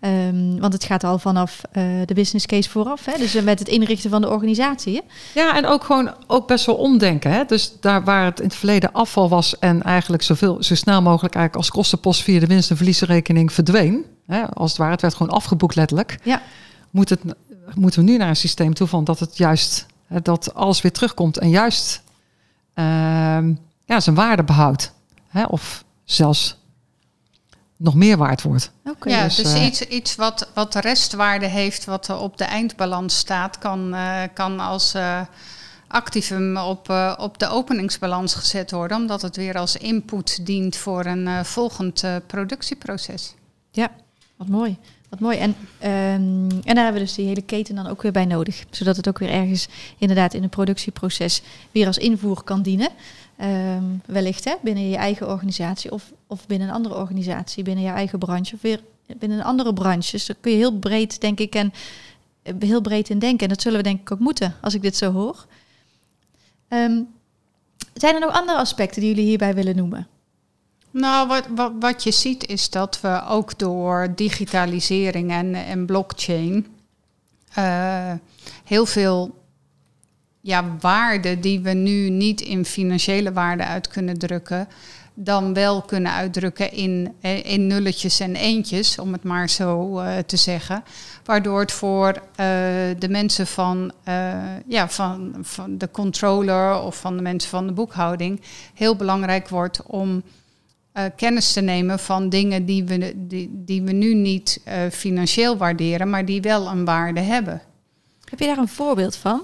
Ehm, 0.00 0.58
want 0.58 0.72
het 0.72 0.84
gaat 0.84 1.04
al 1.04 1.18
vanaf 1.18 1.60
eh, 1.72 1.84
de 2.04 2.14
business 2.14 2.46
case 2.46 2.70
vooraf. 2.70 3.04
Hè? 3.04 3.18
Dus 3.18 3.34
eh, 3.34 3.42
met 3.42 3.58
het 3.58 3.68
inrichten 3.68 4.10
van 4.10 4.20
de 4.20 4.28
organisatie. 4.28 4.94
Hè? 4.94 5.00
ja, 5.40 5.56
en 5.56 5.66
ook 5.66 5.84
gewoon 5.84 6.14
ook 6.26 6.46
best 6.46 6.66
wel 6.66 6.74
omdenken. 6.74 7.32
Hè? 7.32 7.44
Dus 7.44 7.72
daar 7.80 8.04
waar 8.04 8.24
het 8.24 8.40
in 8.40 8.46
het 8.46 8.54
verleden 8.54 8.92
afval 8.92 9.28
was 9.28 9.58
en 9.58 9.82
eigenlijk 9.82 10.22
zoveel, 10.22 10.62
zo 10.62 10.74
snel 10.74 11.02
mogelijk 11.02 11.34
eigenlijk 11.34 11.66
als 11.66 11.76
kostenpost 11.76 12.22
via 12.22 12.40
de 12.40 12.46
winst- 12.46 12.70
en 12.70 12.76
verliesrekening 12.76 13.52
verdween. 13.52 14.04
Hè? 14.26 14.48
Als 14.54 14.70
het 14.70 14.78
ware, 14.78 14.92
het 14.92 15.00
werd 15.00 15.14
gewoon 15.14 15.32
afgeboekt 15.32 15.74
letterlijk. 15.74 16.18
Ja. 16.22 16.42
Moet 16.90 17.08
het, 17.08 17.20
moeten 17.74 18.04
we 18.04 18.10
nu 18.10 18.16
naar 18.16 18.28
een 18.28 18.36
systeem 18.36 18.74
toe 18.74 18.86
van 18.86 19.04
dat 19.04 19.18
het 19.18 19.36
juist, 19.36 19.86
hè, 20.06 20.22
dat 20.22 20.54
alles 20.54 20.80
weer 20.80 20.92
terugkomt 20.92 21.38
en 21.38 21.50
juist 21.50 22.02
ehm, 22.74 23.54
ja, 23.84 24.00
zijn 24.00 24.16
waarde 24.16 24.44
behoudt. 24.44 24.92
Hè? 25.28 25.44
Of 25.44 25.84
zelfs 26.04 26.59
nog 27.80 27.94
meer 27.94 28.16
waard 28.16 28.42
wordt. 28.42 28.70
Oké. 28.84 29.08
ja, 29.08 29.24
dus, 29.24 29.36
dus, 29.36 29.52
eh, 29.52 29.66
iets, 29.66 29.80
iets 29.80 30.14
wat, 30.14 30.48
wat 30.54 30.74
restwaarde 30.74 31.46
heeft, 31.46 31.84
wat 31.84 32.08
er 32.08 32.18
op 32.18 32.36
de 32.38 32.44
eindbalans 32.44 33.16
staat, 33.16 33.58
kan, 33.58 33.94
eh, 33.94 34.22
kan 34.34 34.60
als 34.60 34.94
eh, 34.94 35.20
activum 35.90 36.56
op, 36.56 36.88
eh, 36.88 37.14
op 37.18 37.38
de 37.38 37.48
openingsbalans 37.48 38.34
gezet 38.34 38.70
worden, 38.70 38.96
omdat 38.96 39.22
het 39.22 39.36
weer 39.36 39.58
als 39.58 39.76
input 39.76 40.46
dient 40.46 40.76
voor 40.76 41.04
een 41.04 41.26
eh, 41.26 41.44
volgend 41.44 42.02
eh, 42.02 42.16
productieproces. 42.26 43.34
Wat 44.36 44.48
mooi. 44.48 44.76
Wat 45.08 45.20
mooi. 45.20 45.38
En, 45.38 45.56
ehm, 45.78 46.48
en 46.64 46.74
daar 46.74 46.84
hebben 46.84 46.92
we 46.92 47.06
dus 47.06 47.14
die 47.14 47.26
hele 47.26 47.42
keten 47.42 47.74
dan 47.74 47.86
ook 47.86 48.02
weer 48.02 48.12
bij 48.12 48.24
nodig. 48.24 48.64
Zodat 48.70 48.96
het 48.96 49.08
ook 49.08 49.18
weer 49.18 49.30
ergens 49.30 49.68
inderdaad 49.98 50.34
in 50.34 50.42
een 50.42 50.48
productieproces 50.48 51.42
weer 51.72 51.86
als 51.86 51.98
invoer 51.98 52.42
kan 52.42 52.62
dienen. 52.62 52.88
Ehm, 53.40 53.84
wellicht 54.06 54.44
hè, 54.44 54.54
binnen 54.62 54.88
je 54.88 54.96
eigen 54.96 55.28
organisatie 55.28 55.92
of, 55.92 56.12
of 56.26 56.46
binnen 56.46 56.68
een 56.68 56.74
andere 56.74 56.94
organisatie, 56.94 57.64
binnen 57.64 57.84
je 57.84 57.90
eigen 57.90 58.18
branche 58.18 58.54
of 58.54 58.60
weer 58.60 58.80
binnen 59.18 59.38
een 59.38 59.44
andere 59.44 59.72
branche. 59.72 60.10
Dus 60.10 60.26
daar 60.26 60.36
kun 60.40 60.50
je 60.52 60.56
heel 60.56 60.78
breed, 60.78 61.20
denk 61.20 61.40
ik, 61.40 61.54
en 61.54 61.72
eh, 62.42 62.54
heel 62.58 62.80
breed 62.80 63.08
in 63.08 63.18
denken. 63.18 63.40
En 63.40 63.48
dat 63.48 63.62
zullen 63.62 63.78
we 63.78 63.84
denk 63.84 64.00
ik 64.00 64.12
ook 64.12 64.18
moeten, 64.18 64.54
als 64.60 64.74
ik 64.74 64.82
dit 64.82 64.96
zo 64.96 65.12
hoor. 65.12 65.46
Ehm, 66.68 67.02
zijn 67.94 68.14
er 68.14 68.20
nog 68.20 68.32
andere 68.32 68.58
aspecten 68.58 69.00
die 69.00 69.10
jullie 69.10 69.26
hierbij 69.28 69.54
willen 69.54 69.76
noemen? 69.76 70.06
Nou, 70.90 71.28
wat, 71.28 71.46
wat, 71.54 71.72
wat 71.80 72.02
je 72.02 72.12
ziet 72.12 72.46
is 72.46 72.70
dat 72.70 73.00
we 73.00 73.22
ook 73.28 73.58
door 73.58 74.12
digitalisering 74.14 75.30
en, 75.30 75.54
en 75.54 75.86
blockchain 75.86 76.66
eh, 77.54 78.12
heel 78.64 78.86
veel 78.86 79.39
ja, 80.40 80.76
waarden 80.80 81.40
die 81.40 81.60
we 81.60 81.70
nu 81.70 82.10
niet 82.10 82.40
in 82.40 82.64
financiële 82.64 83.32
waarden 83.32 83.66
uit 83.66 83.88
kunnen 83.88 84.18
drukken, 84.18 84.68
dan 85.14 85.54
wel 85.54 85.82
kunnen 85.82 86.12
uitdrukken 86.12 86.72
in, 86.72 87.14
in 87.42 87.66
nulletjes 87.66 88.20
en 88.20 88.36
eentjes, 88.36 88.98
om 88.98 89.12
het 89.12 89.22
maar 89.22 89.50
zo 89.50 89.98
eh, 89.98 90.18
te 90.18 90.36
zeggen. 90.36 90.84
Waardoor 91.24 91.60
het 91.60 91.72
voor 91.72 92.08
eh, 92.08 92.46
de 92.98 93.08
mensen 93.08 93.46
van, 93.46 93.92
eh, 94.04 94.32
ja, 94.66 94.88
van, 94.88 95.34
van 95.40 95.78
de 95.78 95.90
controller 95.90 96.82
of 96.82 96.96
van 97.00 97.16
de 97.16 97.22
mensen 97.22 97.50
van 97.50 97.66
de 97.66 97.72
boekhouding 97.72 98.40
heel 98.74 98.96
belangrijk 98.96 99.48
wordt 99.48 99.82
om 99.86 100.22
kennis 101.16 101.52
te 101.52 101.60
nemen 101.60 101.98
van 101.98 102.28
dingen 102.28 102.64
die 102.64 102.84
we, 102.84 103.14
die, 103.16 103.50
die 103.52 103.82
we 103.82 103.92
nu 103.92 104.14
niet 104.14 104.60
financieel 104.90 105.56
waarderen, 105.56 106.10
maar 106.10 106.24
die 106.24 106.40
wel 106.40 106.68
een 106.68 106.84
waarde 106.84 107.20
hebben. 107.20 107.62
Heb 108.24 108.38
je 108.38 108.46
daar 108.46 108.58
een 108.58 108.68
voorbeeld 108.68 109.16
van? 109.16 109.42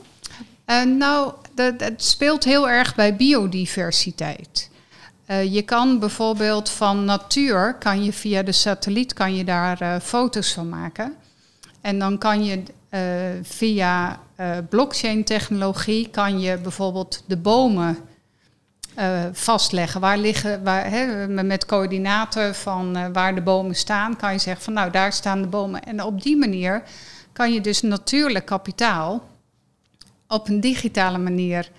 Eh, 0.67 0.83
nou, 0.83 1.33
dat, 1.55 1.75
het 1.79 2.05
speelt 2.05 2.45
heel 2.45 2.69
erg 2.69 2.95
bij 2.95 3.17
biodiversiteit. 3.17 4.71
Eh, 5.27 5.55
je 5.55 5.63
kan 5.63 5.99
bijvoorbeeld 5.99 6.71
van 6.71 7.05
natuur, 7.05 7.75
kan 7.75 8.05
je 8.05 8.13
via 8.13 8.43
de 8.43 8.53
satelliet 8.53 9.13
kan 9.13 9.35
je 9.35 9.45
daar 9.45 9.81
eh, 9.81 10.01
foto's 10.01 10.53
van 10.53 10.69
maken. 10.69 11.15
En 11.81 11.99
dan 11.99 12.19
kan 12.19 12.45
je 12.45 12.63
via 13.43 14.21
blockchain 14.69 15.25
technologie 15.25 16.09
kan 16.09 16.41
je 16.41 16.59
bijvoorbeeld 16.59 17.23
de 17.27 17.37
bomen 17.37 17.99
vastleggen. 19.33 20.01
Waar 20.01 20.19
liggen, 20.19 20.65
waar, 20.65 20.91
met 21.45 21.67
coördinaten 21.67 22.55
van 22.55 23.13
waar 23.13 23.35
de 23.35 23.41
bomen 23.41 23.75
staan, 23.75 24.17
kan 24.17 24.33
je 24.33 24.39
zeggen 24.39 24.65
van 24.65 24.73
nou 24.73 24.91
daar 24.91 25.13
staan 25.13 25.43
de 25.43 25.49
bomen. 25.49 25.83
En 25.83 26.03
op 26.03 26.23
die 26.23 26.37
manier 26.37 26.83
kan 27.33 27.53
je 27.53 27.61
dus 27.61 27.83
natuurlijk 27.83 28.45
kapitaal 28.45 29.23
op 30.29 30.49
een 30.49 30.61
digitale 30.61 31.19
manier 31.19 31.71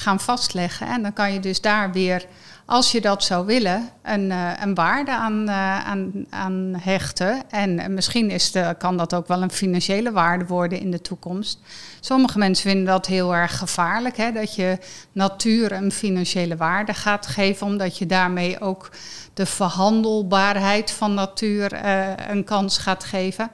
gaan 0.00 0.20
vastleggen. 0.20 0.86
En 0.86 1.02
dan 1.02 1.12
kan 1.12 1.32
je 1.32 1.40
dus 1.40 1.60
daar 1.60 1.92
weer, 1.92 2.26
als 2.66 2.92
je 2.92 3.00
dat 3.00 3.24
zou 3.24 3.46
willen, 3.46 3.88
een, 4.02 4.30
eh, 4.30 4.50
een 4.60 4.74
waarde 4.74 5.10
aan, 5.10 5.48
eh, 5.48 5.86
aan, 5.86 6.26
aan 6.30 6.74
hechten. 6.78 7.42
En 7.50 7.78
eh, 7.78 7.88
misschien 7.88 8.30
is 8.30 8.52
de, 8.52 8.74
kan 8.78 8.96
dat 8.96 9.14
ook 9.14 9.28
wel 9.28 9.42
een 9.42 9.50
financiële 9.50 10.12
waarde 10.12 10.46
worden 10.46 10.80
in 10.80 10.90
de 10.90 11.00
toekomst. 11.00 11.58
Sommige 12.00 12.38
mensen 12.38 12.70
vinden 12.70 12.86
dat 12.86 13.06
heel 13.06 13.34
erg 13.34 13.58
gevaarlijk, 13.58 14.16
hè, 14.16 14.32
dat 14.32 14.54
je 14.54 14.78
natuur 15.12 15.72
een 15.72 15.92
financiële 15.92 16.56
waarde 16.56 16.94
gaat 16.94 17.26
geven, 17.26 17.66
omdat 17.66 17.98
je 17.98 18.06
daarmee 18.06 18.60
ook 18.60 18.90
de 19.34 19.46
verhandelbaarheid 19.46 20.90
van 20.90 21.14
natuur 21.14 21.84
een 22.30 22.44
kans 22.44 22.78
gaat 22.78 23.04
geven. 23.04 23.50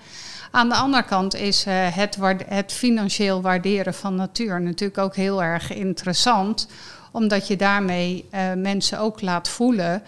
Aan 0.50 0.68
de 0.68 0.74
andere 0.74 1.02
kant 1.04 1.34
is 1.34 1.64
eh, 1.66 1.74
het, 1.96 2.16
het 2.48 2.72
financieel 2.72 3.40
waarderen 3.40 3.94
van 3.94 4.14
natuur 4.14 4.60
natuurlijk 4.62 4.98
ook 4.98 5.16
heel 5.16 5.42
erg 5.42 5.72
interessant, 5.72 6.68
omdat 7.12 7.48
je 7.48 7.56
daarmee 7.56 8.24
eh, 8.30 8.40
mensen 8.56 8.98
ook 8.98 9.20
laat 9.20 9.48
voelen 9.48 10.02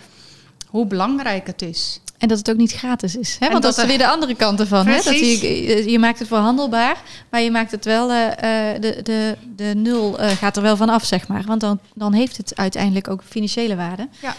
hoe 0.66 0.86
belangrijk 0.86 1.46
het 1.46 1.62
is. 1.62 2.00
En 2.18 2.28
dat 2.28 2.38
het 2.38 2.50
ook 2.50 2.56
niet 2.56 2.72
gratis 2.72 3.16
is. 3.16 3.36
Hè? 3.38 3.48
Want 3.48 3.62
dat, 3.62 3.62
dat 3.62 3.72
is 3.72 3.82
er- 3.82 3.88
weer 3.88 3.98
de 4.06 4.12
andere 4.12 4.34
kant 4.34 4.60
ervan. 4.60 4.86
Hè? 4.86 4.94
Dat 4.94 5.18
je, 5.18 5.90
je 5.90 5.98
maakt 5.98 6.18
het 6.18 6.28
verhandelbaar, 6.28 6.96
maar 7.30 7.40
je 7.40 7.50
maakt 7.50 7.70
het 7.70 7.84
wel, 7.84 8.10
eh, 8.10 8.74
eh, 8.74 8.80
de, 8.80 9.00
de, 9.02 9.36
de 9.56 9.72
nul 9.76 10.18
eh, 10.18 10.30
gaat 10.30 10.56
er 10.56 10.62
wel 10.62 10.76
van 10.76 10.88
af, 10.88 11.04
zeg 11.04 11.28
maar. 11.28 11.42
Want 11.46 11.60
dan, 11.60 11.78
dan 11.94 12.12
heeft 12.12 12.36
het 12.36 12.52
uiteindelijk 12.56 13.08
ook 13.08 13.22
financiële 13.28 13.76
waarde. 13.76 14.08
Ja. 14.20 14.34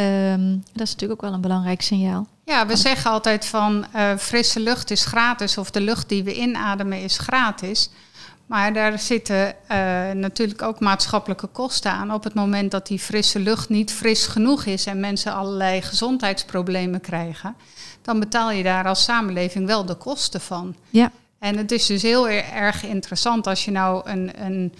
Ehm, 0.00 0.50
dat 0.72 0.86
is 0.86 0.92
natuurlijk 0.92 1.12
ook 1.12 1.20
wel 1.20 1.32
een 1.32 1.40
belangrijk 1.40 1.82
signaal. 1.82 2.26
Ja, 2.44 2.66
we 2.66 2.76
zeggen 2.76 3.10
altijd 3.10 3.44
van 3.46 3.86
eh, 3.92 4.16
frisse 4.16 4.60
lucht 4.60 4.90
is 4.90 5.04
gratis 5.04 5.58
of 5.58 5.70
de 5.70 5.80
lucht 5.80 6.08
die 6.08 6.24
we 6.24 6.34
inademen 6.34 7.02
is 7.02 7.18
gratis. 7.18 7.90
Maar 8.46 8.72
daar 8.72 8.98
zitten 8.98 9.68
eh, 9.68 10.10
natuurlijk 10.10 10.62
ook 10.62 10.80
maatschappelijke 10.80 11.46
kosten 11.46 11.90
aan. 11.90 12.12
Op 12.12 12.24
het 12.24 12.34
moment 12.34 12.70
dat 12.70 12.86
die 12.86 12.98
frisse 12.98 13.38
lucht 13.38 13.68
niet 13.68 13.92
fris 13.92 14.26
genoeg 14.26 14.64
is 14.64 14.86
en 14.86 15.00
mensen 15.00 15.34
allerlei 15.34 15.82
gezondheidsproblemen 15.82 17.00
krijgen, 17.00 17.54
dan 18.02 18.20
betaal 18.20 18.50
je 18.50 18.62
daar 18.62 18.86
als 18.86 19.04
samenleving 19.04 19.66
wel 19.66 19.84
de 19.84 19.94
kosten 19.94 20.40
van. 20.40 20.76
Ja. 20.90 21.12
En 21.38 21.56
het 21.56 21.72
is 21.72 21.86
dus 21.86 22.02
heel 22.02 22.28
er- 22.28 22.52
erg 22.52 22.84
interessant 22.84 23.46
als 23.46 23.64
je 23.64 23.70
nou 23.70 24.10
een, 24.10 24.44
een, 24.44 24.74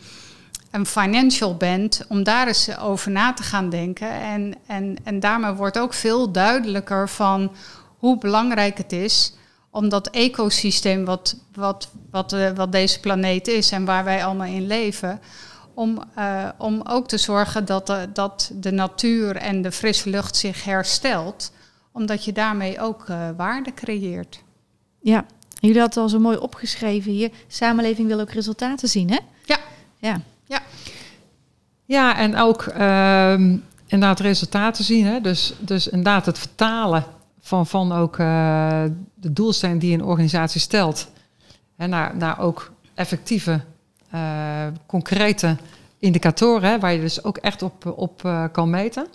een 0.71 0.87
financial 0.87 1.57
bent, 1.57 2.05
om 2.09 2.23
daar 2.23 2.47
eens 2.47 2.79
over 2.79 3.11
na 3.11 3.33
te 3.33 3.43
gaan 3.43 3.71
denken. 3.71 4.11
En, 4.11 4.55
en, 4.67 4.97
en 5.05 5.21
daarmee 5.21 5.53
wordt 5.53 5.79
ook 5.79 5.95
veel 5.95 6.33
duidelijker 6.33 7.09
van 7.09 7.53
hoe 7.99 8.19
belangrijk 8.19 8.79
het 8.79 8.93
is 8.93 9.35
om 9.71 9.89
dat 9.89 10.11
ecosysteem 10.11 11.05
wat, 11.05 11.37
wat, 11.55 11.91
wat, 12.11 12.33
eh, 12.33 12.51
wat 12.51 12.73
deze 12.73 13.01
planeet 13.01 13.49
is 13.49 13.73
en 13.73 13.85
waar 13.85 14.05
wij 14.05 14.25
allemaal 14.25 14.47
in 14.47 14.67
leven, 14.67 15.21
om, 15.75 16.03
eh, 16.15 16.49
om 16.59 16.83
ook 16.85 17.09
te 17.09 17.19
zorgen 17.19 17.65
dat 17.65 17.87
de, 17.87 18.09
dat 18.13 18.51
de 18.55 18.71
natuur 18.71 19.37
en 19.37 19.63
de 19.63 19.73
frisse 19.73 20.11
lucht 20.11 20.37
zich 20.37 20.65
herstelt, 20.65 21.53
omdat 21.93 22.25
je 22.25 22.33
daarmee 22.33 22.81
ook 22.81 23.09
eh, 23.09 23.29
waarde 23.37 23.75
creëert. 23.75 24.43
Ja, 25.01 25.25
jullie 25.61 25.81
hadden 25.81 26.03
al 26.03 26.09
zo 26.09 26.19
mooi 26.19 26.37
opgeschreven 26.37 27.13
hier. 27.13 27.31
Samenleving 27.47 28.09
wil 28.09 28.21
ook 28.21 28.31
resultaten 28.31 28.89
zien, 28.89 29.11
hè? 29.11 29.19
Ja. 29.45 29.59
Ja, 29.99 30.21
Ja, 31.91 32.17
en 32.17 32.37
ook 32.37 32.63
ehm, 32.63 33.57
inderdaad 33.87 34.21
resultaten 34.21 34.85
zien. 34.85 35.07
Hè? 35.07 35.21
Dus, 35.21 35.55
dus 35.59 35.89
inderdaad 35.89 36.27
het 36.27 36.39
vertalen 36.39 37.05
van, 37.41 37.67
van 37.67 37.93
ook 37.93 38.19
eh, 38.19 38.83
de 39.15 39.33
doelstelling 39.33 39.81
die 39.81 39.95
een 39.95 40.05
organisatie 40.05 40.61
stelt. 40.61 41.09
Naar, 41.77 42.17
naar 42.17 42.39
ook 42.39 42.73
effectieve, 42.95 43.61
eh, 44.11 44.67
concrete 44.87 45.57
indicatoren, 45.99 46.71
hè, 46.71 46.79
waar 46.79 46.93
je 46.93 47.01
dus 47.01 47.25
ook 47.25 47.37
echt 47.37 47.63
op, 47.63 47.87
op 47.97 48.25
eh, 48.25 48.45
kan 48.53 48.71
meten. 48.71 49.07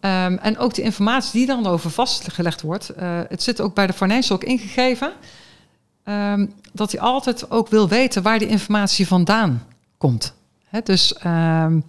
Ehm, 0.00 0.36
en 0.42 0.58
ook 0.58 0.74
de 0.74 0.82
informatie 0.82 1.32
die 1.32 1.46
dan 1.46 1.66
over 1.66 1.90
vastgelegd 1.90 2.60
wordt. 2.60 2.92
het 3.28 3.42
zit 3.42 3.60
ook 3.60 3.74
bij 3.74 3.86
de 3.86 3.92
financial 3.92 4.36
ook 4.36 4.44
ingegeven. 4.44 5.12
ehm, 6.04 6.46
dat 6.72 6.92
hij 6.92 7.00
altijd 7.00 7.50
ook 7.50 7.68
wil 7.68 7.88
weten 7.88 8.22
waar 8.22 8.38
die 8.38 8.48
informatie 8.48 9.06
vandaan 9.06 9.66
komt. 9.98 10.38
Hè, 10.70 10.80
dus 10.84 11.14
ehm, 11.14 11.80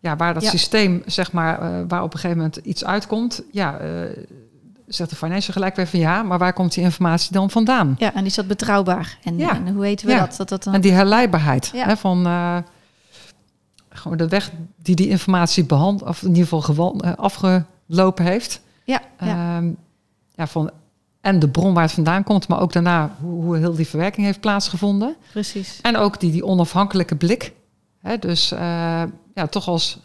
ja, 0.00 0.16
waar 0.16 0.34
dat 0.34 0.42
Ja. 0.42 0.50
systeem, 0.50 1.02
zeg 1.06 1.32
maar, 1.32 1.60
eh, 1.60 1.80
waar 1.88 2.02
op 2.02 2.12
een 2.12 2.18
gegeven 2.18 2.36
moment 2.36 2.56
iets 2.56 2.84
uitkomt, 2.84 3.42
ja, 3.52 3.78
eh, 3.78 3.88
zegt 4.86 5.10
de 5.10 5.16
financial 5.16 5.52
gelijk 5.52 5.76
weer 5.76 5.86
van 5.86 5.98
ja, 5.98 6.22
maar 6.22 6.38
waar 6.38 6.52
komt 6.52 6.74
die 6.74 6.84
informatie 6.84 7.32
dan 7.32 7.50
vandaan? 7.50 7.94
ja 7.98 8.14
en 8.14 8.24
is 8.24 8.34
dat 8.34 8.46
betrouwbaar? 8.46 9.18
En, 9.22 9.38
Ja. 9.38 9.54
en 9.56 9.68
hoe 9.68 9.80
weten 9.80 10.06
we 10.06 10.12
Ja. 10.12 10.18
dat? 10.18 10.36
dat, 10.36 10.48
dat 10.48 10.64
dan... 10.64 10.74
En 10.74 10.80
die 10.80 10.92
herleidbaarheid 10.92 11.72
hè, 11.76 11.96
van 11.96 12.26
eh, 12.26 12.56
gewoon 13.88 14.16
de 14.18 14.28
weg 14.28 14.50
die 14.82 14.94
die 14.96 15.08
informatie 15.08 15.64
behand, 15.64 16.02
of 16.02 16.22
in 16.22 16.34
ieder 16.34 16.62
geval 16.62 17.00
eh, 17.00 17.12
afgelopen 17.16 18.24
heeft. 18.24 18.60
ja, 18.84 19.00
ja. 19.20 19.56
Ehm, 19.56 19.70
ja, 20.34 20.46
van 20.46 20.70
en 21.20 21.38
de 21.38 21.48
bron 21.48 21.74
waar 21.74 21.82
het 21.82 21.92
vandaan 21.92 22.24
komt, 22.24 22.48
maar 22.48 22.60
ook 22.60 22.72
daarna 22.72 23.16
hoe, 23.20 23.44
hoe 23.44 23.56
heel 23.56 23.74
die 23.74 23.86
verwerking 23.88 24.26
heeft 24.26 24.40
plaatsgevonden. 24.40 25.16
precies. 25.32 25.78
En 25.82 25.96
ook 25.96 26.20
die, 26.20 26.30
die 26.32 26.44
onafhankelijke 26.44 27.16
blik. 27.16 27.52
Hè, 28.00 28.18
dus 28.18 28.52
eh, 28.52 29.02
ja, 29.34 29.46
toch 29.50 29.68
als 29.68 29.98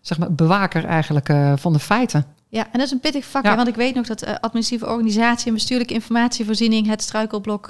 zeg 0.00 0.18
maar, 0.18 0.32
bewaker 0.32 0.84
eigenlijk 0.84 1.28
eh, 1.28 1.52
van 1.56 1.72
de 1.72 1.78
feiten. 1.78 2.26
Ja, 2.48 2.64
en 2.64 2.78
dat 2.78 2.82
is 2.82 2.90
een 2.90 3.00
pittig 3.00 3.24
vak, 3.24 3.44
Ja. 3.44 3.50
hè, 3.50 3.56
want 3.56 3.68
ik 3.68 3.74
weet 3.74 3.94
nog 3.94 4.06
dat 4.06 4.22
eh, 4.22 4.34
administratieve 4.40 4.92
organisatie 4.92 5.46
en 5.46 5.54
bestuurlijke 5.54 5.94
informatievoorziening 5.94 6.86
het 6.86 7.02
struikelblok 7.02 7.68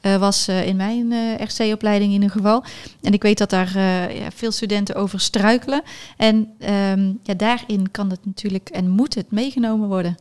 was 0.00 0.48
in 0.48 0.76
mijn 0.76 1.12
RC-opleiding 1.42 2.12
in 2.12 2.22
ieder 2.22 2.36
geval. 2.36 2.64
En 3.02 3.12
ik 3.12 3.22
weet 3.22 3.38
dat 3.38 3.50
daar 3.50 3.78
ja, 4.12 4.30
veel 4.34 4.52
studenten 4.52 4.94
over 4.94 5.20
struikelen. 5.20 5.82
En 6.16 6.54
ehm, 6.58 7.12
ja, 7.22 7.34
daarin 7.34 7.90
kan 7.90 8.10
het 8.10 8.26
natuurlijk 8.26 8.68
en 8.68 8.88
moet 8.88 9.14
het 9.14 9.30
meegenomen 9.30 9.88
worden. 9.88 10.16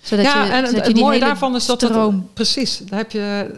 Zodat 0.00 0.24
ja, 0.24 0.44
je, 0.44 0.50
en 0.50 0.56
het, 0.56 0.66
zodat 0.66 0.74
het 0.74 0.86
je 0.86 0.94
die 0.94 1.02
mooie 1.02 1.20
daarvan 1.20 1.54
is 1.54 1.66
dat 1.66 1.80
het, 1.80 2.34
precies, 2.34 2.78
daar 2.78 2.98
heb 2.98 3.10
je. 3.10 3.50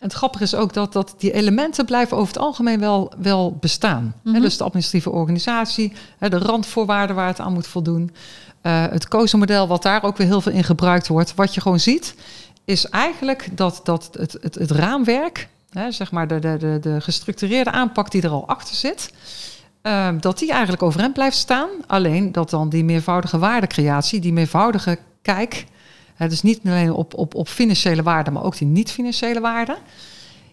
Het 0.00 0.12
grappige 0.12 0.44
is 0.44 0.54
ook 0.54 0.72
dat, 0.72 0.92
dat 0.92 1.14
die 1.18 1.32
elementen 1.32 1.84
blijven 1.84 2.16
over 2.16 2.32
het 2.32 2.42
algemeen 2.42 2.80
wel, 2.80 3.12
wel 3.18 3.56
bestaan. 3.60 4.14
Mhm. 4.22 4.40
dus 4.40 4.56
de 4.56 4.64
administratieve 4.64 5.10
organisatie, 5.10 5.92
de 6.18 6.38
randvoorwaarden 6.38 7.16
waar 7.16 7.26
het 7.26 7.40
aan 7.40 7.52
moet 7.52 7.66
voldoen. 7.66 8.10
eh, 8.62 8.86
het 8.90 9.08
COSO-model, 9.08 9.68
wat 9.68 9.82
daar 9.82 10.02
ook 10.02 10.16
weer 10.16 10.26
heel 10.26 10.40
veel 10.40 10.52
in 10.52 10.64
gebruikt 10.64 11.08
wordt. 11.08 11.34
Wat 11.34 11.54
je 11.54 11.60
gewoon 11.60 11.80
ziet, 11.80 12.14
is 12.64 12.86
eigenlijk 12.86 13.48
dat, 13.52 13.80
dat 13.84 14.08
het, 14.12 14.36
het, 14.40 14.54
het 14.54 14.70
raamwerk, 14.70 15.48
hè, 15.70 15.90
zeg 15.92 16.10
maar 16.12 16.28
de, 16.28 16.38
de, 16.38 16.56
de, 16.56 16.78
de 16.80 17.00
gestructureerde 17.00 17.70
aanpak 17.70 18.10
die 18.10 18.22
er 18.22 18.30
al 18.30 18.48
achter 18.48 18.74
zit, 18.74 19.12
ehm, 19.82 20.18
dat 20.20 20.38
die 20.38 20.50
eigenlijk 20.50 20.82
overeind 20.82 21.14
blijft 21.14 21.36
staan. 21.36 21.68
Alleen 21.86 22.32
dat 22.32 22.50
dan 22.50 22.68
die 22.68 22.84
meervoudige 22.84 23.38
waardecreatie, 23.38 24.20
die 24.20 24.32
meervoudige 24.32 24.98
kijk, 25.22 25.66
dus 26.28 26.42
niet 26.42 26.60
alleen 26.64 26.92
op, 26.92 27.14
op, 27.14 27.34
op 27.34 27.48
financiële 27.48 28.02
waarden, 28.02 28.32
maar 28.32 28.42
ook 28.44 28.58
die 28.58 28.66
niet-financiële 28.66 29.40
waarden, 29.40 29.76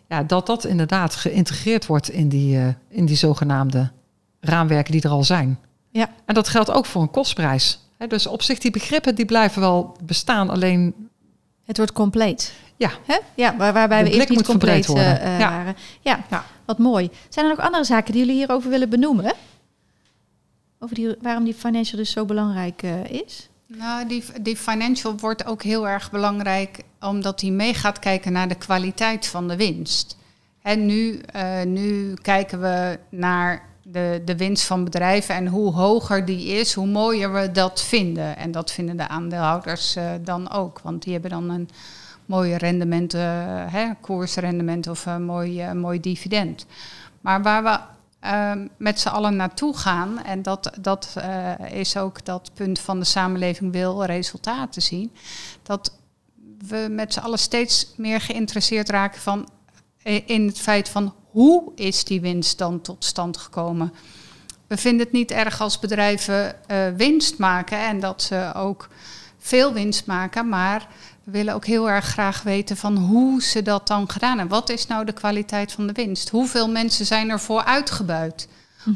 ja, 0.08 0.24
dat 0.24 0.46
dat 0.46 0.66
inderdaad 0.66 1.16
geïntegreerd 1.16 1.86
wordt 1.86 2.10
in 2.10 2.30
die, 2.30 2.58
eh, 2.58 2.68
in 2.90 3.06
die 3.06 3.16
zogenaamde 3.16 3.92
raamwerken 4.40 4.92
die 4.92 5.02
er 5.02 5.10
al 5.10 5.24
zijn. 5.24 5.60
Ja. 5.90 6.10
En 6.26 6.34
dat 6.34 6.48
geldt 6.48 6.72
ook 6.72 6.86
voor 6.86 7.02
een 7.02 7.12
kostprijs. 7.12 7.80
Dus 8.08 8.28
op 8.28 8.42
zich, 8.42 8.60
die 8.60 8.72
begrippen 8.72 9.16
die 9.16 9.26
blijven 9.26 9.62
wel 9.62 9.98
bestaan, 10.04 10.50
alleen 10.50 11.10
Het 11.66 11.78
wordt 11.78 11.92
compleet. 11.92 12.54
Ja. 12.76 12.90
Hè? 13.06 13.18
ja 13.36 13.56
waar, 13.58 13.74
waarbij 13.74 14.04
De 14.04 14.10
we 14.10 14.16
eerst 14.16 14.30
niet 14.30 14.44
compleet 14.44 14.86
worden. 14.86 15.20
eh, 15.22 15.40
Ja. 15.40 15.50
waren. 15.50 15.76
Ja. 16.02 16.24
Ja. 16.30 16.46
wat 16.66 16.78
mooi. 16.78 17.10
Zijn 17.30 17.46
er 17.46 17.56
nog 17.56 17.66
andere 17.66 17.84
zaken 17.84 18.12
die 18.12 18.22
jullie 18.22 18.38
hierover 18.38 18.70
willen 18.70 18.90
benoemen? 18.90 19.34
Over 20.80 20.96
die, 20.96 21.16
waarom 21.22 21.44
die 21.44 21.54
financial 21.54 21.98
dus 22.00 22.12
zo 22.12 22.26
belangrijk 22.26 22.84
eh, 22.84 23.04
is? 23.06 23.50
Nou, 23.68 24.08
die, 24.08 24.24
die 24.42 24.58
financial 24.58 25.18
wordt 25.18 25.46
ook 25.46 25.64
heel 25.64 25.88
erg 25.88 26.12
belangrijk 26.12 26.82
omdat 27.02 27.42
hij 27.42 27.50
mee 27.50 27.74
gaat 27.74 28.00
kijken 28.00 28.32
naar 28.32 28.48
de 28.48 28.56
kwaliteit 28.56 29.28
van 29.28 29.48
de 29.48 29.56
winst. 29.56 30.18
En 30.62 30.86
nu, 30.86 31.20
eh, 31.20 31.62
nu 31.64 32.14
kijken 32.14 32.62
we 32.62 33.00
naar 33.10 33.62
de, 33.84 34.22
de 34.26 34.38
winst 34.38 34.66
van 34.66 34.84
bedrijven 34.84 35.36
en 35.36 35.48
hoe 35.48 35.74
hoger 35.74 36.26
die 36.26 36.46
is, 36.48 36.74
hoe 36.74 36.88
mooier 36.88 37.34
we 37.34 37.52
dat 37.52 37.82
vinden. 37.82 38.38
En 38.38 38.52
dat 38.52 38.72
vinden 38.72 38.98
de 38.98 39.08
aandeelhouders 39.08 39.96
eh, 39.96 40.12
dan 40.22 40.52
ook, 40.52 40.80
want 40.80 41.04
die 41.04 41.14
hebben 41.14 41.32
dan 41.32 41.50
een 41.50 41.70
mooie 42.26 42.58
rendement, 42.58 43.12
hè, 43.72 43.90
koersrendement 44.02 44.88
of 44.88 45.06
een 45.06 45.24
mooi, 45.24 45.62
eh, 45.62 45.72
mooi 45.72 46.00
dividend. 46.00 46.66
Maar 47.22 47.42
waar 47.42 47.64
we 47.64 47.80
ehm, 48.20 48.68
met 48.78 49.00
z'n 49.00 49.08
allen 49.08 49.36
naartoe 49.36 49.78
gaan, 49.78 50.24
en 50.24 50.42
dat, 50.42 50.72
dat 50.80 51.14
eh, 51.16 51.52
is 51.72 51.98
ook 51.98 52.26
dat 52.26 52.52
punt 52.54 52.80
van 52.80 53.00
de 53.00 53.06
samenleving 53.06 53.72
wil 53.72 54.04
resultaten 54.06 54.82
zien, 54.82 55.12
dat 55.64 55.98
we 56.68 56.88
met 56.90 57.14
z'n 57.14 57.20
allen 57.20 57.40
steeds 57.40 57.94
meer 57.98 58.22
geïnteresseerd 58.22 58.90
raken 58.90 59.22
van, 59.22 59.50
eh, 60.04 60.30
in 60.30 60.48
het 60.48 60.60
feit 60.60 60.90
van 60.90 61.14
hoe 61.30 61.72
is 61.76 62.04
die 62.04 62.22
winst 62.22 62.58
dan 62.58 62.82
tot 62.82 63.06
stand 63.06 63.38
gekomen. 63.38 63.94
We 64.68 64.78
vinden 64.78 65.06
het 65.06 65.16
niet 65.16 65.32
erg 65.32 65.62
als 65.62 65.80
bedrijven 65.80 66.68
eh, 66.68 66.88
winst 66.90 67.38
maken 67.38 67.80
en 67.80 68.00
dat 68.00 68.22
ze 68.22 68.52
ook 68.56 68.90
veel 69.38 69.74
winst 69.74 70.06
maken, 70.06 70.50
maar 70.50 70.88
we 71.28 71.34
willen 71.34 71.54
ook 71.54 71.66
heel 71.66 71.90
erg 71.90 72.06
graag 72.06 72.44
weten 72.44 72.78
van 72.78 72.98
hoe 72.98 73.42
ze 73.42 73.62
dat 73.62 73.88
dan 73.88 74.10
gedaan 74.10 74.38
hebben. 74.38 74.60
Wat 74.60 74.70
is 74.70 74.88
nou 74.88 75.06
de 75.06 75.12
kwaliteit 75.12 75.72
van 75.72 75.88
de 75.88 75.94
winst? 75.94 76.30
Hoeveel 76.30 76.70
mensen 76.70 77.06
zijn 77.06 77.30
ervoor 77.30 77.64
uitgebuit? 77.64 78.48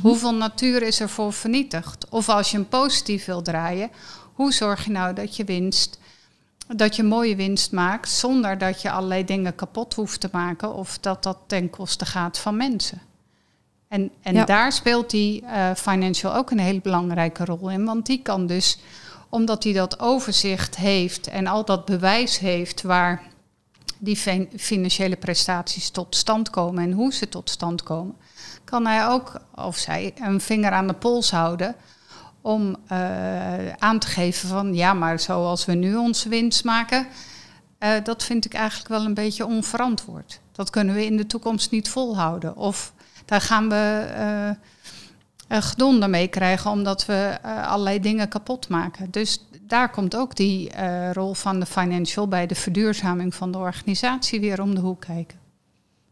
Hoeveel 0.02 0.34
natuur 0.34 0.82
is 0.82 1.00
ervoor 1.00 1.34
vernietigd? 1.34 2.10
Of 2.10 2.30
als 2.30 2.52
je 2.52 2.58
een 2.58 2.68
positief 2.68 3.26
wil 3.26 3.42
draaien, 3.42 3.90
hoe 4.34 4.54
zorg 4.54 4.86
je 4.86 4.92
nou 4.92 5.14
dat 5.14 5.36
je 5.36 5.44
winst, 5.44 6.00
dat 6.68 6.96
je 6.96 7.04
mooie 7.04 7.36
winst 7.36 7.72
maakt 7.72 8.10
zonder 8.10 8.58
dat 8.58 8.82
je 8.82 8.92
allerlei 8.92 9.26
dingen 9.26 9.56
kapot 9.56 9.94
hoeft 9.94 10.20
te 10.20 10.30
maken 10.32 10.74
of 10.74 10.98
dat 11.00 11.24
dat 11.24 11.38
ten 11.48 11.70
koste 11.70 12.06
gaat 12.06 12.38
van 12.38 12.58
mensen? 12.58 13.02
En, 13.88 14.12
en 14.22 14.34
Ja. 14.34 14.46
daar 14.46 14.72
speelt 14.72 15.10
die 15.10 15.46
eh, 15.46 15.70
financial 15.76 16.36
ook 16.36 16.52
een 16.52 16.60
hele 16.60 16.82
belangrijke 16.82 17.46
rol 17.46 17.70
in, 17.70 17.86
want 17.86 18.06
die 18.06 18.22
kan 18.22 18.48
dus 18.48 18.78
omdat 19.32 19.64
hij 19.64 19.74
dat 19.74 20.00
overzicht 20.00 20.76
heeft 20.76 21.28
en 21.28 21.48
al 21.48 21.66
dat 21.66 21.86
bewijs 21.86 22.40
heeft 22.40 22.82
waar 22.82 23.22
die 23.98 24.18
fin- 24.18 24.50
financiële 24.58 25.16
prestaties 25.16 25.90
tot 25.90 26.16
stand 26.16 26.50
komen 26.50 26.84
en 26.84 26.92
hoe 26.92 27.14
ze 27.14 27.30
tot 27.30 27.50
stand 27.50 27.84
komen, 27.84 28.16
kan 28.64 28.86
hij 28.86 29.08
ook, 29.08 29.42
of 29.56 29.78
zij, 29.78 30.14
een 30.16 30.42
vinger 30.42 30.72
aan 30.72 30.88
de 30.88 30.94
pols 30.94 31.32
houden 31.32 31.76
om 32.42 32.76
eh, 32.88 33.74
aan 33.74 34.00
te 34.00 34.08
geven 34.08 34.50
van 34.50 34.74
ja, 34.74 34.94
maar 34.94 35.20
zoals 35.20 35.66
we 35.66 35.74
nu 35.74 35.96
onze 35.96 36.30
winst 36.30 36.64
maken, 36.64 37.08
eh, 37.78 37.90
dat 38.04 38.24
vind 38.24 38.46
ik 38.46 38.54
eigenlijk 38.54 38.90
wel 38.90 39.06
een 39.06 39.14
beetje 39.14 39.46
onverantwoord. 39.46 40.40
Dat 40.52 40.70
kunnen 40.70 40.96
we 40.96 41.06
in 41.06 41.18
de 41.18 41.28
toekomst 41.28 41.72
niet 41.72 41.90
volhouden. 41.90 42.56
Of 42.56 42.94
daar 43.26 43.42
gaan 43.42 43.70
we 43.70 44.12
eh, 44.16 44.50
eh, 45.52 45.62
gedonder 45.62 46.10
mee 46.10 46.28
krijgen 46.28 46.72
omdat 46.72 47.06
we 47.06 47.38
eh, 47.42 47.68
allerlei 47.68 48.00
dingen 48.00 48.28
kapot 48.28 48.68
maken. 48.68 49.12
Dus 49.12 49.46
daar 49.62 49.90
komt 49.90 50.16
ook 50.16 50.36
die 50.36 50.70
eh, 50.70 51.12
rol 51.12 51.34
van 51.34 51.60
de 51.60 51.66
financial 51.66 52.28
bij 52.28 52.48
de 52.48 52.56
verduurzaming 52.56 53.36
van 53.36 53.52
de 53.52 53.58
organisatie 53.58 54.40
weer 54.40 54.62
om 54.62 54.76
de 54.76 54.82
hoek 54.82 55.02
kijken. 55.02 55.40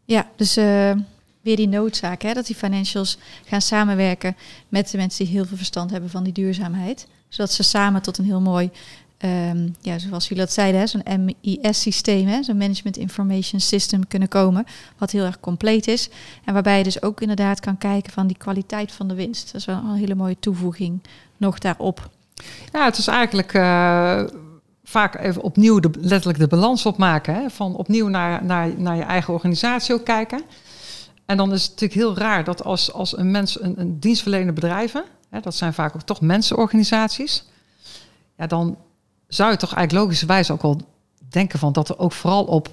Ja, 0.04 0.26
dus 0.36 0.54
weer 1.40 1.56
die 1.56 1.68
noodzaak, 1.68 2.22
hè, 2.22 2.32
dat 2.32 2.46
die 2.46 2.56
financials 2.56 3.18
gaan 3.44 3.60
samenwerken 3.60 4.36
met 4.68 4.90
de 4.90 4.96
mensen 4.96 5.24
die 5.24 5.34
heel 5.34 5.46
veel 5.46 5.56
verstand 5.56 5.90
hebben 5.90 6.10
van 6.10 6.24
die 6.24 6.32
duurzaamheid. 6.32 7.06
Zodat 7.28 7.52
ze 7.52 7.62
samen 7.62 8.02
tot 8.02 8.18
een 8.18 8.24
heel 8.24 8.40
mooi, 8.40 8.70
ehm, 9.20 9.68
ja, 9.80 9.98
zoals 9.98 10.28
jullie 10.28 10.44
dat 10.44 10.52
zeiden, 10.52 10.88
zo'n 10.88 11.02
MIS-systeem, 11.24 12.42
zo'n 12.42 12.56
Management 12.56 12.96
Information 12.96 13.60
System 13.60 14.06
kunnen 14.06 14.28
komen, 14.28 14.66
wat 14.98 15.10
heel 15.10 15.24
erg 15.24 15.40
compleet 15.40 15.88
is. 15.88 16.08
En 16.44 16.52
waarbij 16.52 16.78
je 16.78 16.84
dus 16.84 17.02
ook 17.02 17.20
inderdaad 17.20 17.60
kan 17.60 17.78
kijken 17.78 18.12
van 18.12 18.26
die 18.26 18.36
kwaliteit 18.36 18.92
van 18.92 19.08
de 19.08 19.14
winst. 19.14 19.52
Dat 19.52 19.60
is 19.60 19.66
wel 19.66 19.76
een 19.76 19.94
hele 19.94 20.14
mooie 20.14 20.36
toevoeging 20.40 21.00
nog 21.36 21.58
daarop. 21.58 22.10
Ja, 22.72 22.84
het 22.84 22.96
is 22.96 23.06
eigenlijk 23.06 23.54
eh, 23.54 24.22
vaak 24.84 25.18
even 25.18 25.42
opnieuw 25.42 25.80
de, 25.80 25.90
letterlijk 26.00 26.38
de 26.38 26.46
balans 26.46 26.86
opmaken. 26.86 27.34
Hè? 27.34 27.50
Van 27.50 27.76
opnieuw 27.76 28.08
naar, 28.08 28.44
naar, 28.44 28.70
naar 28.76 28.96
je 28.96 29.02
eigen 29.02 29.32
organisatie 29.32 29.94
ook 29.94 30.04
kijken. 30.04 30.42
En 31.26 31.36
dan 31.36 31.52
is 31.52 31.62
het 31.62 31.70
natuurlijk 31.70 32.00
heel 32.00 32.16
raar 32.16 32.44
dat 32.44 32.64
als, 32.64 32.92
als 32.92 33.18
een 33.18 33.30
mens, 33.30 33.62
een, 33.62 33.80
een 33.80 34.00
dienstverlenende 34.00 34.52
bedrijven, 34.52 35.04
hè, 35.28 35.40
dat 35.40 35.54
zijn 35.54 35.74
vaak 35.74 35.94
ook 35.94 36.02
toch 36.02 36.20
mensenorganisaties, 36.20 37.44
ja, 38.36 38.46
dan 38.46 38.76
zou 39.30 39.50
je 39.50 39.56
toch 39.56 39.74
eigenlijk 39.74 40.04
logischerwijs 40.04 40.50
ook 40.50 40.62
wel 40.62 40.80
denken 41.28 41.58
van 41.58 41.72
dat 41.72 41.88
er 41.88 41.98
ook 41.98 42.12
vooral 42.12 42.44
op 42.44 42.68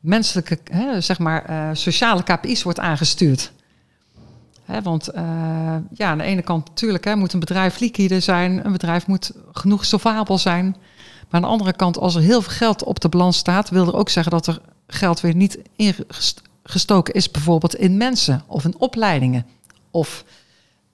menselijke, 0.00 0.58
hè, 0.70 1.00
zeg 1.00 1.18
maar, 1.18 1.50
uh, 1.50 1.68
sociale 1.72 2.22
KPI's 2.22 2.62
wordt 2.62 2.80
aangestuurd. 2.80 3.52
Hè, 4.64 4.82
want 4.82 5.14
uh, 5.14 5.76
ja, 5.90 6.10
aan 6.10 6.18
de 6.18 6.24
ene 6.24 6.42
kant 6.42 6.68
natuurlijk 6.68 7.04
hè, 7.04 7.16
moet 7.16 7.32
een 7.32 7.40
bedrijf 7.40 7.78
liquide 7.78 8.20
zijn, 8.20 8.66
een 8.66 8.72
bedrijf 8.72 9.06
moet 9.06 9.32
genoeg 9.52 9.84
solvabel 9.84 10.38
zijn. 10.38 10.64
Maar 10.64 11.40
aan 11.40 11.42
de 11.42 11.46
andere 11.46 11.72
kant, 11.72 11.98
als 11.98 12.14
er 12.14 12.20
heel 12.20 12.42
veel 12.42 12.52
geld 12.52 12.84
op 12.84 13.00
de 13.00 13.08
balans 13.08 13.36
staat, 13.36 13.70
wil 13.70 13.86
er 13.86 13.96
ook 13.96 14.08
zeggen 14.08 14.32
dat 14.32 14.46
er 14.46 14.60
geld 14.86 15.20
weer 15.20 15.34
niet 15.34 15.58
ingestoken 15.76 17.14
is, 17.14 17.30
bijvoorbeeld 17.30 17.74
in 17.74 17.96
mensen 17.96 18.42
of 18.46 18.64
in 18.64 18.78
opleidingen. 18.78 19.46
Of, 19.90 20.24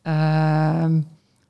uh, 0.03 0.85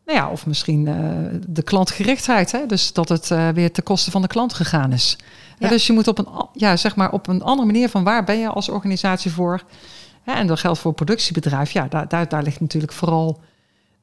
nou 0.07 0.19
ja, 0.19 0.31
of 0.31 0.47
misschien 0.47 0.87
uh, 0.87 1.41
de 1.49 1.63
klantgerichtheid. 1.63 2.53
Hè? 2.53 2.67
Dus 2.67 2.93
dat 2.93 3.09
het 3.09 3.31
uh, 3.31 3.49
weer 3.49 3.73
ten 3.73 3.83
koste 3.83 4.11
van 4.11 4.23
de 4.23 4.29
klant 4.29 4.55
gegaan 4.55 4.93
is. 4.93 5.19
Ja. 5.59 5.69
Dus 5.69 5.87
je 5.87 5.93
moet 5.93 6.09
op 6.09 6.19
een, 6.19 6.29
ja, 6.53 6.77
zeg 6.77 6.97
maar 6.97 7.13
op 7.13 7.29
een 7.29 7.43
andere 7.43 7.67
manier 7.67 7.89
van 7.89 8.05
waar 8.05 8.25
ben 8.25 8.39
je 8.39 8.49
als 8.49 8.69
organisatie 8.69 9.31
voor. 9.31 9.63
Hè? 10.23 10.33
En 10.33 10.47
dat 10.47 10.59
geldt 10.59 10.79
voor 10.79 10.93
productiebedrijf. 10.93 11.71
Ja, 11.71 11.87
daar, 11.89 12.09
daar, 12.09 12.29
daar 12.29 12.43
ligt 12.43 12.61
natuurlijk 12.61 12.93
vooral 12.93 13.41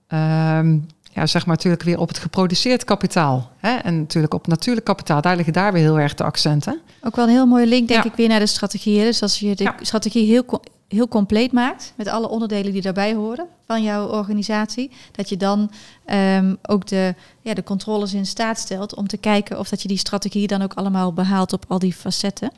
um, 0.08 0.88
ja, 1.12 1.26
zeg 1.26 1.46
maar 1.46 1.56
natuurlijk 1.56 1.84
weer 1.84 2.00
op 2.00 2.08
het 2.08 2.18
geproduceerd 2.18 2.84
kapitaal. 2.84 3.52
Hè? 3.58 3.76
En 3.76 4.00
natuurlijk 4.00 4.34
op 4.34 4.48
natuurlijk 4.48 4.86
kapitaal. 4.86 5.22
Daar 5.22 5.36
liggen 5.36 5.54
daar 5.54 5.74
weer 5.74 5.82
heel 5.82 6.00
erg 6.00 6.14
de 6.14 6.24
accenten. 6.24 6.80
Ook 7.02 7.16
wel 7.16 7.26
een 7.26 7.32
heel 7.32 7.46
mooie 7.46 7.68
link, 7.68 7.88
denk 7.88 8.04
ja. 8.04 8.10
ik, 8.10 8.16
weer 8.16 8.28
naar 8.28 8.40
de 8.40 8.46
strategieën. 8.46 9.04
Dus 9.04 9.22
als 9.22 9.40
je 9.40 9.56
de 9.56 9.64
ja. 9.64 9.76
strategie 9.82 10.28
heel, 10.28 10.62
heel 10.90 11.08
compleet 11.08 11.52
maakt, 11.52 11.94
met 11.96 12.08
alle 12.08 12.30
onderdelen 12.30 12.72
die 12.72 12.82
daarbij 12.82 13.14
horen 13.14 13.48
van 13.66 13.84
jouw 13.84 14.08
organisatie, 14.08 14.92
dat 15.12 15.30
je 15.30 15.38
dan 15.38 15.72
um, 16.14 16.58
ook 16.62 16.88
de, 16.88 17.16
ja, 17.42 17.54
de 17.54 17.64
controles 17.64 18.14
in 18.14 18.26
staat 18.26 18.60
stelt 18.60 18.96
om 18.96 19.08
te 19.08 19.18
kijken 19.18 19.60
of 19.60 19.70
dat 19.70 19.82
je 19.82 19.88
die 19.88 19.98
strategie 19.98 20.48
dan 20.48 20.62
ook 20.62 20.74
allemaal 20.74 21.14
behaalt 21.14 21.54
op 21.54 21.66
al 21.68 21.80
die 21.80 21.94
facetten. 21.94 22.52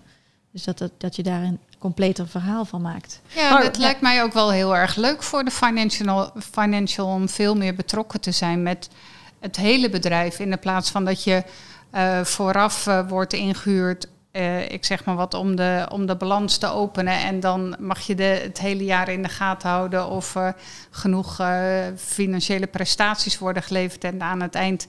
Dus 0.51 0.63
dat, 0.63 0.77
dat, 0.77 0.91
dat 0.97 1.15
je 1.15 1.23
daar 1.23 1.41
een 1.41 1.59
completer 1.79 2.27
verhaal 2.27 2.65
van 2.65 2.81
maakt. 2.81 3.21
Ja, 3.27 3.53
maar, 3.53 3.63
het 3.63 3.75
ja. 3.75 3.81
lijkt 3.81 4.01
mij 4.01 4.23
ook 4.23 4.33
wel 4.33 4.51
heel 4.51 4.75
erg 4.75 4.95
leuk 4.95 5.23
voor 5.23 5.43
de 5.43 5.51
financial, 5.51 6.31
financial 6.51 7.07
om 7.07 7.29
veel 7.29 7.55
meer 7.55 7.75
betrokken 7.75 8.21
te 8.21 8.31
zijn 8.31 8.63
met 8.63 8.89
het 9.39 9.55
hele 9.55 9.89
bedrijf. 9.89 10.39
In 10.39 10.49
de 10.49 10.57
plaats 10.57 10.89
van 10.89 11.05
dat 11.05 11.23
je 11.23 11.43
uh, 11.95 12.23
vooraf 12.23 12.87
uh, 12.87 13.09
wordt 13.09 13.33
ingehuurd, 13.33 14.07
uh, 14.31 14.71
ik 14.71 14.85
zeg 14.85 15.05
maar 15.05 15.15
wat, 15.15 15.33
om 15.33 15.55
de, 15.55 15.87
om 15.91 16.05
de 16.05 16.15
balans 16.15 16.57
te 16.57 16.67
openen. 16.67 17.13
En 17.13 17.39
dan 17.39 17.75
mag 17.79 17.99
je 17.99 18.15
de, 18.15 18.23
het 18.23 18.59
hele 18.59 18.83
jaar 18.83 19.09
in 19.09 19.23
de 19.23 19.29
gaten 19.29 19.69
houden 19.69 20.07
of 20.07 20.37
genoeg 20.89 21.41
financiële 21.97 22.67
prestaties 22.67 23.37
worden 23.37 23.63
geleverd. 23.63 24.03
En 24.03 24.21
aan 24.21 24.41
het 24.41 24.55
eind 24.55 24.87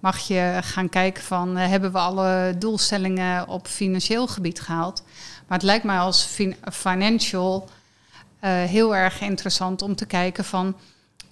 mag 0.00 0.18
je 0.18 0.58
gaan 0.62 0.88
kijken 0.88 1.22
van 1.22 1.56
hebben 1.56 1.92
we 1.92 1.98
alle 1.98 2.54
doelstellingen 2.58 3.48
op 3.48 3.66
financieel 3.66 4.26
gebied 4.26 4.60
gehaald. 4.60 5.02
Maar 5.46 5.58
het 5.58 5.66
lijkt 5.66 5.84
mij 5.84 5.98
als 5.98 6.22
fin 6.22 6.56
financial 6.72 7.68
uh, 8.44 8.50
heel 8.50 8.96
erg 8.96 9.20
interessant 9.20 9.82
om 9.82 9.96
te 9.96 10.06
kijken 10.06 10.44
van 10.44 10.76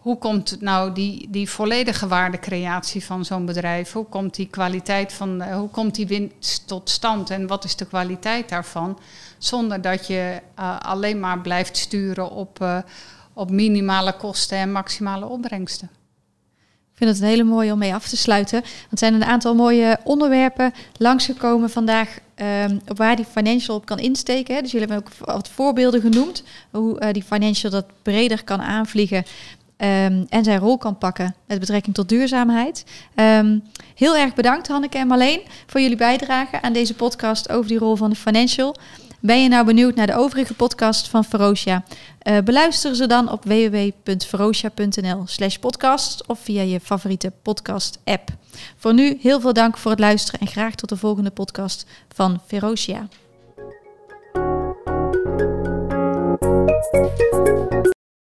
hoe 0.02 0.18
komt 0.18 0.60
nou 0.60 0.92
die, 0.92 1.26
die 1.30 1.50
volledige 1.50 2.08
waardecreatie 2.08 3.04
van 3.04 3.24
zo'n 3.24 3.46
bedrijf? 3.46 3.92
Hoe 3.92 4.04
komt 4.04 4.34
die 4.34 4.46
kwaliteit 4.46 5.12
van, 5.12 5.42
uh, 5.42 5.56
hoe 5.56 5.68
komt 5.68 5.94
die 5.94 6.06
winst 6.06 6.66
tot 6.66 6.90
stand 6.90 7.30
en 7.30 7.46
wat 7.46 7.64
is 7.64 7.76
de 7.76 7.86
kwaliteit 7.86 8.48
daarvan? 8.48 8.98
Zonder 9.38 9.80
dat 9.80 10.06
je 10.06 10.40
uh, 10.58 10.78
alleen 10.80 11.20
maar 11.20 11.40
blijft 11.40 11.76
sturen 11.76 12.30
op, 12.30 12.82
op 13.32 13.50
minimale 13.50 14.12
kosten 14.12 14.58
en 14.58 14.72
maximale 14.72 15.26
opbrengsten. 15.26 15.90
Ik 16.92 16.98
vind 16.98 17.10
het 17.10 17.20
een 17.20 17.28
hele 17.28 17.44
mooie 17.44 17.72
om 17.72 17.78
mee 17.78 17.94
af 17.94 18.08
te 18.08 18.16
sluiten. 18.16 18.60
Want 18.60 18.90
er 18.90 18.98
zijn 18.98 19.14
een 19.14 19.24
aantal 19.24 19.54
mooie 19.54 19.98
onderwerpen 20.04 20.72
langsgekomen 20.96 21.70
vandaag 21.70 22.18
op 22.88 22.96
waar 22.96 23.16
die 23.16 23.24
financial 23.24 23.76
op 23.76 23.86
kan 23.86 23.98
insteken. 23.98 24.62
Dus 24.62 24.72
jullie 24.72 24.88
hebben 24.88 25.06
ook 25.06 25.26
wat 25.26 25.48
voorbeelden 25.48 26.00
genoemd. 26.00 26.42
Hoe 26.70 27.12
die 27.12 27.22
financial 27.22 27.70
dat 27.70 27.86
breder 28.02 28.44
kan 28.44 28.60
aanvliegen. 28.60 29.24
Um, 29.82 30.26
en 30.28 30.44
zijn 30.44 30.58
rol 30.58 30.78
kan 30.78 30.98
pakken 30.98 31.34
met 31.46 31.58
betrekking 31.58 31.94
tot 31.94 32.08
duurzaamheid. 32.08 32.84
Um, 33.14 33.62
heel 33.94 34.16
erg 34.16 34.34
bedankt 34.34 34.68
Hanneke 34.68 34.98
en 34.98 35.06
Marleen 35.06 35.40
voor 35.66 35.80
jullie 35.80 35.96
bijdrage 35.96 36.62
aan 36.62 36.72
deze 36.72 36.94
podcast 36.94 37.50
over 37.50 37.68
die 37.68 37.78
rol 37.78 37.96
van 37.96 38.10
de 38.10 38.16
financial. 38.16 38.76
Ben 39.20 39.42
je 39.42 39.48
nou 39.48 39.64
benieuwd 39.64 39.94
naar 39.94 40.06
de 40.06 40.14
overige 40.14 40.54
podcast 40.54 41.08
van 41.08 41.24
Ferocia? 41.24 41.84
Uh, 42.22 42.38
beluister 42.38 42.96
ze 42.96 43.06
dan 43.06 43.30
op 43.30 43.44
www.ferocia.nl 43.44 45.22
slash 45.26 45.56
podcast 45.56 46.26
of 46.26 46.38
via 46.38 46.62
je 46.62 46.80
favoriete 46.80 47.32
podcast 47.42 47.98
app. 48.04 48.28
Voor 48.76 48.94
nu 48.94 49.18
heel 49.20 49.40
veel 49.40 49.52
dank 49.52 49.78
voor 49.78 49.90
het 49.90 50.00
luisteren 50.00 50.40
en 50.40 50.46
graag 50.46 50.74
tot 50.74 50.88
de 50.88 50.96
volgende 50.96 51.30
podcast 51.30 51.86
van 52.08 52.40
Ferocia. 52.46 53.08